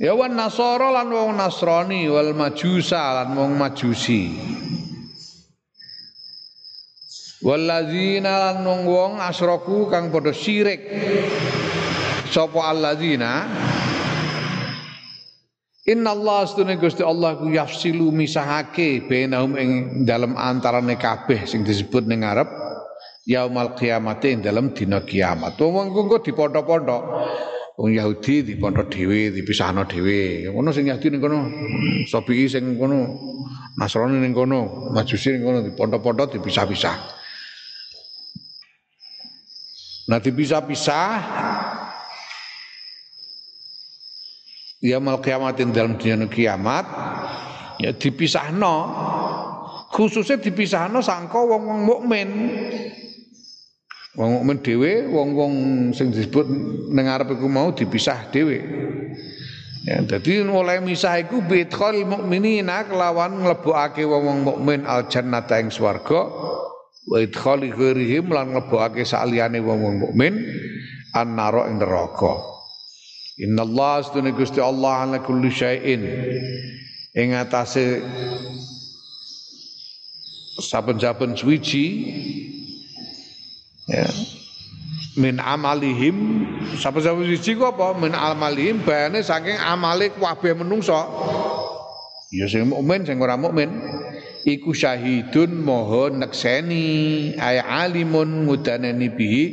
Ya 0.00 0.16
wan 0.16 0.32
Nasara 0.32 0.96
lan 0.96 1.12
wong 1.12 1.36
Nasrani 1.36 2.08
wal 2.08 2.32
Majusa 2.32 3.20
lan 3.20 3.36
wong 3.36 3.52
Majusi. 3.54 4.32
Walladzina 7.40 8.52
lan 8.52 8.64
wong 8.64 9.20
asroku 9.20 9.92
kang 9.92 10.08
padha 10.08 10.32
syirik. 10.32 10.80
Sapa 12.32 12.72
alladzina 12.72 13.44
Inna 15.90 16.14
Allah 16.14 16.46
astune 16.46 16.78
Gusti 16.78 17.02
Allah 17.02 17.34
ku 17.34 17.50
yafsilu 17.50 18.14
misahake 18.14 19.10
bainahum 19.10 19.58
ing 19.58 19.70
dalam 20.06 20.38
antarane 20.38 20.94
kabeh 20.94 21.42
sing 21.50 21.66
disebut 21.66 22.06
ning 22.06 22.22
ngarep 22.22 22.46
yaumal 23.26 23.74
kiamat 23.74 24.22
ing 24.22 24.38
dalam 24.38 24.70
dina 24.70 25.02
kiamat. 25.02 25.58
Wong 25.58 25.90
engko 25.90 26.22
dipondo-pondo. 26.22 26.98
Wong 27.74 27.90
Yahudi 27.96 28.44
dipondo 28.46 28.86
dhewe, 28.86 29.34
dipisahno 29.34 29.82
dhewe. 29.88 30.46
Ngono 30.46 30.70
sing 30.70 30.86
Yahudi 30.86 31.10
ning 31.10 31.22
kono, 31.24 31.38
Sabi'i 32.06 32.46
sing 32.46 32.78
kono, 32.78 33.18
Nasrani 33.74 34.22
ning 34.22 34.30
kono, 34.30 34.92
Majusi 34.94 35.34
ning 35.34 35.42
kono 35.42 35.58
dipondo-pondo 35.66 36.30
dipisah-pisah. 36.30 36.96
Nah 40.06 40.18
dipisah-pisah 40.22 41.08
ya 44.80 44.96
mal 44.98 45.20
kiamatin 45.20 45.70
dalam 45.70 46.00
dunia 46.00 46.26
kiamat 46.26 46.84
ya 47.80 47.92
dipisahno. 47.92 48.76
Khususnya 49.90 50.38
dipisahno 50.38 51.02
sangka 51.02 51.38
wong-wong 51.38 51.80
mukmin. 51.82 52.28
Wong 54.14 54.30
mukmin 54.38 54.56
dhewe 54.62 55.06
wong-wong 55.10 55.52
sing 55.94 56.14
disebut 56.14 56.46
ning 56.94 57.06
arep 57.10 57.34
mau 57.46 57.74
dipisah 57.74 58.30
dhewe. 58.30 58.58
Ya 59.80 59.98
dadi 60.04 60.44
mulai 60.44 60.78
misah 60.84 61.18
iku 61.18 61.40
bidkhal 61.40 62.04
mukminina 62.04 62.86
kelawan 62.86 63.40
nglebokake 63.42 64.04
wong-wong 64.04 64.44
mukmin 64.44 64.84
al 64.84 65.08
jannata 65.08 65.56
ing 65.56 65.72
swarga 65.72 66.28
wa 67.08 67.16
idkhali 67.18 67.72
ghairihim 67.72 68.28
lan 68.30 68.54
nglebokake 68.54 69.02
saliyane 69.02 69.58
wong-wong 69.58 70.04
mukmin 70.04 70.36
annara 71.16 71.66
ing 71.72 71.80
neraka 71.80 72.59
innallaha 73.40 74.04
astune 74.04 74.36
Gusti 74.36 74.60
Allah 74.60 75.08
ala 75.08 75.18
kulli 75.24 75.48
syai'in. 75.48 76.02
Ing 77.16 77.34
atase 77.34 78.04
saben-saben 80.60 81.34
suci 81.34 81.86
ya 83.88 84.06
min 85.18 85.40
amalihim. 85.40 86.46
Saben-saben 86.78 87.26
suci 87.34 87.58
ku 87.58 87.66
apa? 87.66 87.96
Min 87.98 88.14
amalihim 88.14 88.84
bayane 88.84 89.24
saking 89.24 89.58
amale 89.58 90.12
kabeh 90.14 90.54
menungso. 90.54 90.94
Ya 92.30 92.46
sing 92.46 92.70
mukmin 92.70 93.02
sing 93.08 93.18
ora 93.18 93.34
mukmin. 93.34 93.72
Iku 94.46 94.70
syahidun 94.70 95.64
moho 95.66 96.12
nekseni. 96.14 97.34
Ay 97.34 97.58
alimun 97.58 98.46
ngudaneni 98.46 99.10
bihi 99.10 99.44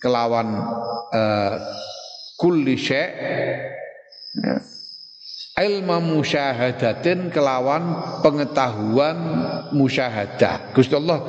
kelawan 0.00 0.48
uh, 1.12 1.54
kulli 2.36 2.76
syai' 2.76 3.10
ya. 4.36 4.56
ilmu 5.66 6.20
musyahadatin 6.20 7.32
kelawan 7.32 8.20
pengetahuan 8.20 9.16
musyahadah. 9.72 10.76
Gusti 10.76 10.94
Allah 10.94 11.24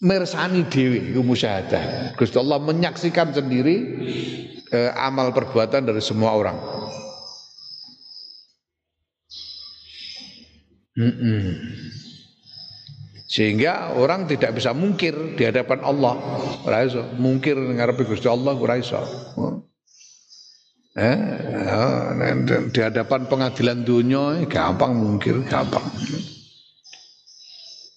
mersani 0.00 0.64
dewi 0.64 1.12
itu 1.12 1.20
musyahadah. 1.20 2.16
Gusti 2.16 2.40
Allah 2.40 2.56
menyaksikan 2.64 3.36
sendiri 3.36 3.76
uh, 4.72 4.90
amal 4.96 5.36
perbuatan 5.36 5.84
dari 5.84 6.00
semua 6.00 6.32
orang 6.32 6.56
Sehingga 13.30 13.94
orang 13.94 14.26
tidak 14.26 14.58
bisa 14.58 14.74
mungkir 14.74 15.38
di 15.38 15.46
hadapan 15.46 15.86
Allah. 15.86 16.18
Ora 16.66 16.82
iso 16.82 17.14
mungkir 17.14 17.54
ngarepe 17.54 18.02
Gusti 18.02 18.26
Allah 18.26 18.58
ora 18.58 18.74
iso. 18.74 18.98
Eh, 20.98 21.18
ya, 21.70 22.34
di 22.74 22.80
hadapan 22.82 23.30
pengadilan 23.30 23.86
dunia 23.86 24.42
gampang 24.50 24.98
mungkir, 24.98 25.46
gampang. 25.46 25.86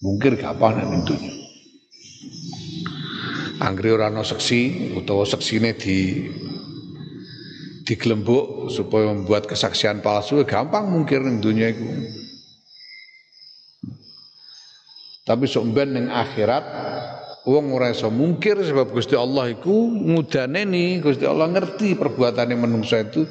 Mungkir 0.06 0.38
gampang 0.38 0.78
ning 0.78 1.02
dunia. 1.02 1.34
Anggere 3.58 3.90
ora 3.90 4.14
ana 4.14 4.22
seksi 4.22 4.94
utawa 4.94 5.26
seksine 5.26 5.74
di 5.74 6.30
digelembuk 7.82 8.70
supaya 8.70 9.10
membuat 9.10 9.50
kesaksian 9.50 9.98
palsu 9.98 10.46
gampang 10.46 10.94
mungkir 10.94 11.18
ning 11.18 11.42
dunia 11.42 11.74
itu. 11.74 12.23
Tapi 15.24 15.48
sok 15.48 15.72
ning 15.88 16.12
akhirat 16.12 16.64
Wong 17.44 17.76
ora 17.76 17.92
iso 17.92 18.08
mungkir 18.08 18.56
sebab 18.56 18.88
Gusti 18.88 19.12
Allah 19.12 19.52
iku 19.52 19.92
ngudaneni, 19.92 20.96
Gusti 21.04 21.28
Allah 21.28 21.44
ngerti 21.52 21.92
perbuatane 21.92 22.56
manusia 22.56 23.04
itu 23.04 23.28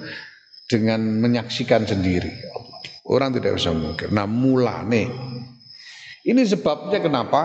dengan 0.69 1.01
menyaksikan 1.17 1.81
sendiri. 1.81 2.29
Orang 3.09 3.33
tidak 3.33 3.57
bisa 3.57 3.73
mungkir. 3.73 4.13
Nah, 4.13 4.29
mulane 4.29 5.09
ini 6.23 6.45
sebabnya 6.45 7.01
kenapa 7.01 7.41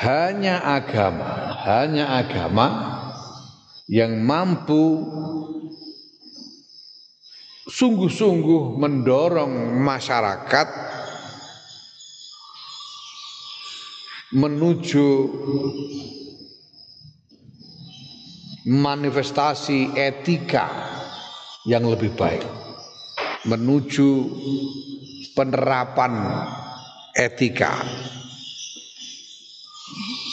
hanya 0.00 0.64
agama, 0.64 1.52
hanya 1.68 2.16
agama 2.16 2.66
yang 3.86 4.24
mampu 4.24 5.04
sungguh-sungguh 7.68 8.80
mendorong 8.80 9.78
masyarakat 9.84 10.68
menuju 14.34 15.06
manifestasi 18.66 19.94
etika 19.94 20.66
yang 21.64 21.86
lebih 21.86 22.12
baik. 22.18 22.42
Menuju 23.46 24.08
penerapan 25.38 26.12
etika. 27.14 27.78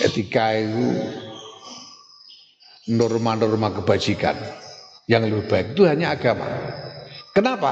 Etika 0.02 0.58
itu 0.58 0.88
norma-norma 2.89 3.70
kebajikan. 3.70 4.34
Yang 5.06 5.24
lebih 5.28 5.45
baik 5.52 5.66
itu 5.76 5.84
hanya 5.86 6.16
agama. 6.16 6.47
Kenapa? 7.36 7.72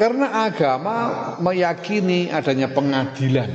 karena 0.00 0.48
agama 0.48 0.96
meyakini 1.44 2.32
adanya 2.32 2.72
pengadilan 2.72 3.52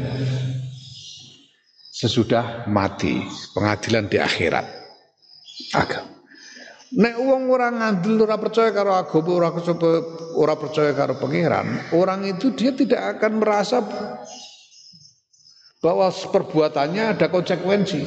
sesudah 1.96 2.68
mati, 2.68 3.24
pengadilan 3.56 4.12
di 4.12 4.20
akhirat. 4.20 4.68
Agama. 5.72 6.12
Nek 6.96 7.16
wong 7.18 7.52
ora 7.52 7.72
ngandel 7.72 8.24
ora 8.24 8.40
percaya 8.40 8.72
karo 8.72 8.96
agama 8.96 9.32
ora 9.36 9.50
ora 10.36 10.56
percaya 10.56 10.92
karo 10.96 11.20
pangeran, 11.20 11.92
orang 11.96 12.28
itu 12.28 12.56
dia 12.56 12.72
tidak 12.72 13.20
akan 13.20 13.42
merasa 13.42 13.84
bahwa 15.84 16.08
perbuatannya 16.12 17.16
ada 17.16 17.28
konsekuensi. 17.28 18.00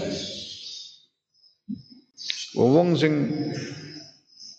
Wong 2.57 2.97
sing 2.97 3.29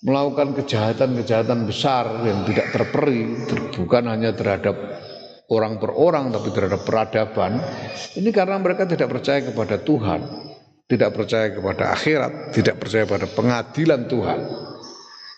melakukan 0.06 0.56
kejahatan-kejahatan 0.62 1.68
besar 1.68 2.24
yang 2.24 2.48
tidak 2.48 2.72
terperi 2.72 3.44
bukan 3.76 4.04
hanya 4.08 4.32
terhadap 4.32 4.76
orang 5.50 5.82
per 5.82 5.92
orang 5.94 6.30
tapi 6.30 6.54
terhadap 6.54 6.82
peradaban 6.86 7.58
ini 8.16 8.30
karena 8.30 8.62
mereka 8.62 8.86
tidak 8.86 9.10
percaya 9.10 9.42
kepada 9.42 9.82
Tuhan 9.82 10.50
tidak 10.90 11.14
percaya 11.14 11.54
kepada 11.54 11.94
akhirat 11.94 12.50
tidak 12.50 12.82
percaya 12.82 13.06
pada 13.06 13.30
pengadilan 13.30 14.10
Tuhan. 14.10 14.40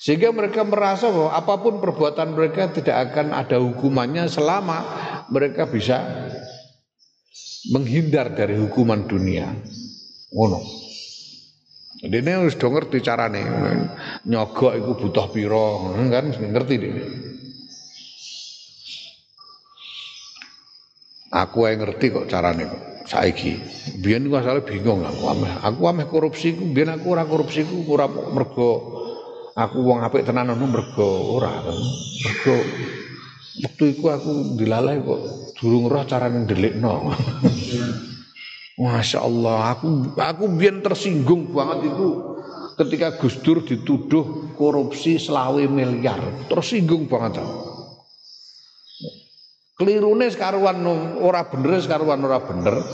Sehingga 0.02 0.34
mereka 0.34 0.66
merasa 0.66 1.14
bahwa 1.14 1.30
apa 1.30 1.62
pun 1.62 1.78
perbuatan 1.78 2.34
mereka 2.34 2.74
tidak 2.74 3.12
akan 3.12 3.38
ada 3.38 3.62
hukumannya 3.62 4.26
selama 4.32 4.82
mereka 5.30 5.70
bisa 5.70 6.02
menghindar 7.70 8.34
dari 8.34 8.58
hukuman 8.58 9.06
dunia. 9.06 9.46
Ngono. 10.34 10.58
Jadi 12.02 12.16
ini 12.18 12.32
harus 12.34 12.58
ngerti 12.58 12.98
carane. 13.06 13.46
Nyogok 14.26 14.74
itu 14.74 14.92
butuh 14.98 15.30
piro 15.30 15.94
kan? 15.94 16.34
Ngerti 16.34 16.76
deh 16.82 16.94
Aku 21.32 21.64
yang 21.64 21.88
ngerti 21.88 22.12
kok 22.12 22.28
carane 22.28 22.68
kok. 22.68 22.82
Saiki. 23.08 23.56
Biyen 24.04 24.28
iku 24.28 24.36
asale 24.36 24.68
bingung 24.68 25.00
aku 25.08 25.32
ameh. 25.32 25.52
Aku 25.64 25.88
ameh 25.88 26.06
korupsi 26.12 26.54
ku 26.60 26.68
biyen 26.76 26.92
aku 26.92 27.16
ora 27.16 27.24
korupsi 27.24 27.64
ku 27.64 27.88
ora 27.88 28.06
mergo 28.12 29.00
aku 29.56 29.78
wong 29.84 30.04
apik 30.04 30.28
tenan 30.28 30.52
ngono 30.52 30.68
mergo 30.68 31.40
ora. 31.40 31.56
Mergo 32.22 32.56
waktu 33.64 33.84
iku 33.96 34.06
aku 34.12 34.32
dilalai 34.60 35.00
kok 35.00 35.22
durung 35.56 35.88
roh 35.88 36.04
carane 36.04 36.44
ndelikno. 36.44 37.16
Masya 38.82 39.22
Allah, 39.22 39.78
aku 39.78 40.18
aku 40.18 40.44
biyen 40.58 40.82
tersinggung 40.82 41.54
banget 41.54 41.94
itu 41.94 42.08
ketika 42.76 43.14
Gus 43.22 43.38
Dur 43.40 43.62
dituduh 43.62 44.52
korupsi 44.60 45.16
selawe 45.16 45.64
miliar. 45.70 46.20
Tersinggung 46.52 47.08
banget 47.08 47.40
aku. 47.40 47.71
Kelirune 49.82 50.30
sekaruan 50.30 50.78
ora 51.18 51.50
bener 51.50 51.82
sekaruan 51.82 52.22
ora 52.22 52.38
bener. 52.38 52.86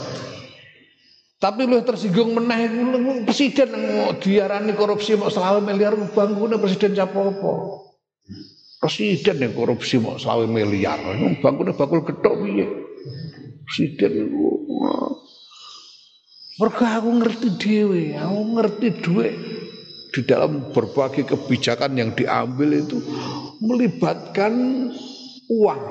Tapi 1.36 1.68
lu 1.68 1.84
tersinggung 1.84 2.32
meneh 2.32 2.64
presiden 3.28 3.76
diarani 4.24 4.72
korupsi 4.72 5.12
mau 5.20 5.28
selawe 5.28 5.60
miliar 5.60 5.92
bangkune 6.16 6.56
presiden 6.56 6.96
siapa 6.96 7.12
apa? 7.12 7.52
Presiden 8.80 9.36
yang 9.36 9.52
korupsi 9.52 10.00
mau 10.00 10.16
selawe 10.16 10.48
miliar. 10.48 10.96
Bangkune 11.44 11.76
bakul 11.76 12.08
getok 12.08 12.40
piye? 12.40 12.64
Presiden 13.68 14.32
Mergo 16.58 16.82
aku 16.82 17.10
ngerti 17.22 17.48
dhewe, 17.54 18.18
aku 18.18 18.40
ngerti 18.58 18.88
duit 18.98 19.36
di 20.10 20.20
dalam 20.26 20.74
berbagai 20.74 21.30
kebijakan 21.30 21.94
yang 21.94 22.10
diambil 22.18 22.82
itu 22.82 22.98
melibatkan 23.62 24.90
uang 25.46 25.82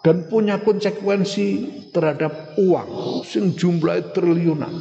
dan 0.00 0.24
punya 0.32 0.60
konsekuensi 0.64 1.68
terhadap 1.92 2.56
uang 2.56 3.20
sing 3.24 3.52
jumlah 3.52 4.12
triliunan. 4.16 4.72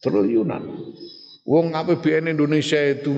Triliunan. 0.00 0.62
Wong 1.48 1.72
APBN 1.72 2.32
Indonesia 2.32 2.80
itu 2.80 3.12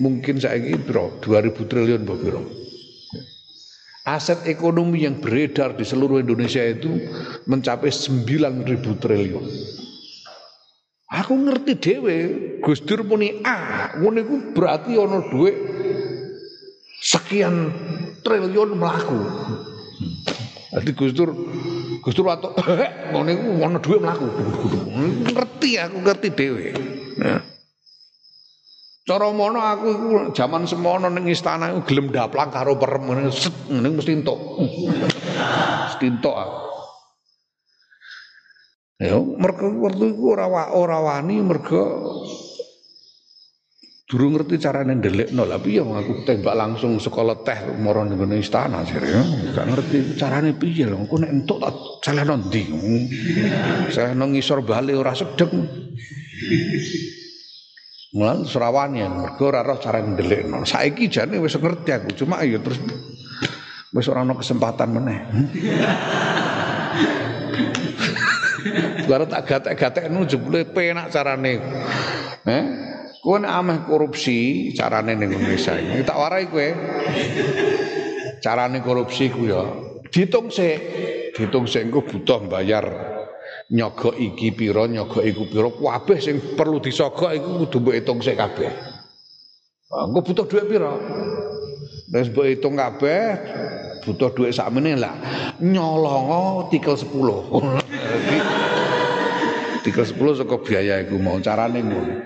mungkin 0.00 0.36
saya 0.40 0.60
bro 0.80 1.20
2000 1.20 1.70
triliun 1.70 2.02
bro. 2.04 2.42
Aset 4.08 4.48
ekonomi 4.48 5.04
yang 5.04 5.20
beredar 5.20 5.76
di 5.76 5.84
seluruh 5.84 6.24
Indonesia 6.24 6.64
itu 6.64 6.88
mencapai 7.44 7.92
9000 7.92 8.96
triliun. 8.96 9.44
Aku 11.10 11.34
ngerti 11.36 11.72
dewe, 11.76 12.18
Gus 12.62 12.80
Dur 12.86 13.02
muni 13.02 13.42
A, 13.42 13.92
ngono 13.98 14.22
berarti 14.54 14.94
ono 14.94 15.26
duit 15.26 15.56
sekian 17.02 17.72
triliun 18.20 18.76
melaku. 18.76 19.20
Jadi 20.70 20.90
Gus 20.94 21.12
Dur 21.12 21.34
Gus 22.00 22.14
Dur 22.14 22.30
atau 22.30 22.54
ngono 23.10 23.28
iku 23.34 23.46
ono 23.58 23.78
dhuwit 23.82 24.00
mlaku. 24.00 24.26
Ngerti 25.26 25.70
aku 25.76 25.96
ngerti 26.00 26.28
dhewe. 26.30 26.64
Ya. 27.18 27.38
Mono 29.10 29.58
aku 29.58 29.86
iku 29.90 30.06
jaman 30.30 30.70
semono 30.70 31.10
ning 31.10 31.26
istana 31.26 31.74
iku 31.74 31.82
gelem 31.90 32.14
daplang 32.14 32.54
karo 32.54 32.78
perem 32.78 33.10
ngene 33.10 33.34
ngene 33.66 33.88
mesti 33.98 34.12
entuk. 34.14 34.38
Mesti 35.90 36.04
entuk 36.06 36.30
aku. 36.30 36.58
Ya 39.02 39.18
mergo 39.18 39.66
waktu 39.82 40.14
iku 40.14 40.38
ora 40.38 40.98
wani 41.02 41.42
mergo 41.42 41.82
Durung 44.10 44.34
ngerti 44.34 44.58
carane 44.58 44.98
ndelikno 44.98 45.46
lah 45.46 45.62
piye 45.62 45.86
aku 45.86 46.26
tembak 46.26 46.58
langsung 46.58 46.98
sekolah 46.98 47.46
teh 47.46 47.78
moro 47.78 48.02
ning 48.02 48.18
istana 48.42 48.82
sih 48.82 48.98
ya. 48.98 49.22
Gak 49.54 49.70
ngerti 49.70 50.18
carane 50.18 50.50
piye 50.58 50.90
lho. 50.90 51.06
Engko 51.06 51.22
nek 51.22 51.30
entuk 51.30 51.62
tak 51.62 51.78
celehno 52.02 52.34
ndi. 52.42 52.66
Celehno 53.94 54.34
ngisor 54.34 54.66
bali 54.66 54.98
ora 54.98 55.14
sedek. 55.14 55.54
Mulan 58.10 58.42
Surawani 58.42 59.06
mergo 59.06 59.46
ora 59.46 59.62
roh 59.62 59.78
carane 59.78 60.18
ndelikno. 60.18 60.66
Saiki 60.66 61.06
jane 61.06 61.38
wis 61.38 61.54
ngerti 61.54 61.94
aku, 61.94 62.10
cuma 62.18 62.42
ya 62.42 62.58
terus 62.58 62.82
wis 63.94 64.10
ora 64.10 64.26
ono 64.26 64.34
kesempatan 64.34 64.90
meneh. 64.90 65.18
Baru 69.06 69.24
tak 69.30 69.46
gatek-gatekno 69.46 70.26
jebule 70.26 70.66
penak 70.66 71.14
carane. 71.14 71.62
Eh? 72.42 72.90
Kowe 73.20 73.36
ameh 73.36 73.84
korupsi 73.84 74.72
carane 74.72 75.12
ning 75.12 75.36
Indonesia 75.36 75.76
ini. 75.76 76.00
Tak 76.00 76.16
warai 76.16 76.48
kowe. 76.48 76.68
Carane 78.40 78.80
korupsi 78.80 79.28
ku 79.28 79.44
ya 79.44 79.60
ditung 80.08 80.48
sik. 80.48 80.80
Ditung 81.36 81.68
sik 81.68 81.88
engko 81.88 82.00
butuh 82.00 82.48
bayar 82.48 82.88
nyogok 83.68 84.16
iki 84.16 84.56
pira, 84.56 84.88
nyogok 84.88 85.20
iku 85.20 85.44
pira. 85.52 85.68
Kabeh 85.68 86.16
sing 86.16 86.56
perlu 86.56 86.80
disogok 86.80 87.36
iku 87.36 87.68
kudu 87.68 87.76
mbok 87.84 87.94
hitung 88.00 88.24
sik 88.24 88.40
kabeh. 88.40 88.72
Engko 89.92 90.24
butuh 90.24 90.48
duit 90.48 90.64
pira? 90.64 90.96
Wis 92.08 92.32
mbok 92.32 92.48
hitung 92.48 92.80
kabeh 92.80 93.36
butuh 94.00 94.32
duit 94.32 94.56
sakmene 94.56 94.96
lah. 94.96 95.12
Nyolongo 95.60 96.72
tikel 96.72 96.96
10. 96.96 97.04
tikel 99.84 100.04
10 100.08 100.40
saka 100.40 100.56
biaya 100.64 101.04
iku 101.04 101.20
mau 101.20 101.36
carane 101.36 101.84
ngono. 101.84 102.16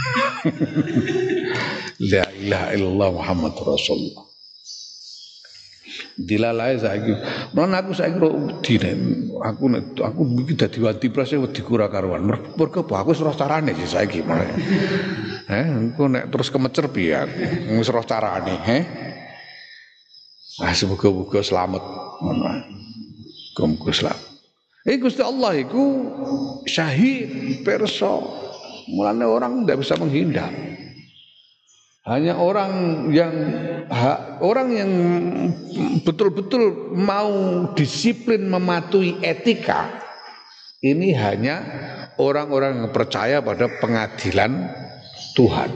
La 2.10 2.24
ilaha 2.32 2.72
illallah 2.72 3.08
Muhammad 3.12 3.52
Rasulullah. 3.60 4.24
Dilalae 6.20 6.76
saiki. 6.76 7.12
Non 7.56 7.72
aku 7.72 7.96
saiki 7.96 8.20
ro 8.20 8.28
wedi 8.32 8.76
aku 9.40 9.64
aku 10.00 10.20
iki 10.44 10.54
dadi 10.56 10.78
wati 10.80 11.08
prase 11.08 11.40
wedi 11.40 11.60
kura 11.64 11.88
karuan. 11.88 12.24
Mergo 12.24 12.84
aku 12.84 13.12
wis 13.12 13.20
roh 13.20 13.36
carane 13.36 13.72
sih 13.76 13.88
saiki 13.88 14.24
mulai. 14.24 14.48
Eh, 15.50 15.66
engko 15.66 16.06
nek 16.06 16.30
terus 16.30 16.46
kemecer 16.46 16.86
piye 16.94 17.26
aku. 17.26 17.42
Wis 17.82 17.90
roh 17.90 18.06
carane, 18.06 18.54
he. 18.62 18.78
Ah 20.62 20.70
semoga-moga 20.70 21.42
selamat. 21.42 21.82
Ngono. 22.22 22.54
Selamat. 23.90 24.30
Eh 24.86 24.96
Gusti 24.96 25.20
Allah 25.20 25.52
iku 25.58 25.84
syahid 26.70 27.60
perso. 27.66 28.40
Mulane 28.90 29.24
orang 29.26 29.64
tidak 29.64 29.78
bisa 29.86 29.94
menghindar. 29.96 30.50
Hanya 32.08 32.34
orang 32.40 32.72
yang 33.12 33.34
orang 34.40 34.68
yang 34.72 34.90
betul-betul 36.02 36.90
mau 36.96 37.30
disiplin 37.76 38.48
mematuhi 38.48 39.20
etika 39.20 40.00
ini 40.80 41.12
hanya 41.12 41.60
orang-orang 42.16 42.80
yang 42.80 42.88
percaya 42.88 43.44
pada 43.44 43.68
pengadilan 43.68 44.72
Tuhan. 45.36 45.70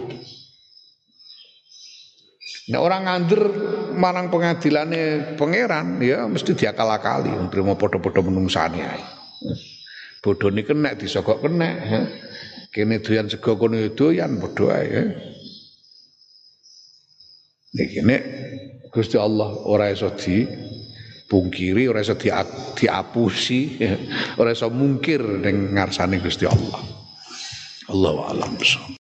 Nah 2.73 2.81
orang 2.81 3.05
ngandur 3.05 3.43
marang 3.93 4.33
pengadilannya 4.33 5.37
pangeran 5.37 6.01
ya 6.01 6.25
mesti 6.25 6.57
diakal-akali 6.57 7.37
mau 7.37 7.77
podo-podo 7.77 8.25
menungsani 8.25 8.81
Bodoh 10.25 10.49
ini 10.49 10.65
kena 10.65 10.97
disogok 10.97 11.45
kena 11.45 11.69
ya. 11.85 12.01
Kene 12.75 12.99
doyan 12.99 13.31
sego 13.31 13.55
kono 13.55 13.79
doyan 13.95 14.43
padha 14.43 14.83
ya. 14.83 15.03
Niki 17.75 18.03
nek 18.03 18.23
Gusti 18.91 19.19
Allah 19.19 19.51
ora 19.67 19.91
iso 19.91 20.11
di 20.15 20.43
pungkiri, 21.31 21.87
ora 21.87 22.03
iso 22.03 22.19
diapusi, 22.19 23.79
ora 24.43 24.51
iso 24.51 24.71
mungkir 24.71 25.23
ning 25.23 25.75
ngarsane 25.75 26.19
Gusti 26.19 26.47
Allah. 26.51 26.83
Allahu 27.91 28.19
a'lam 28.31 28.59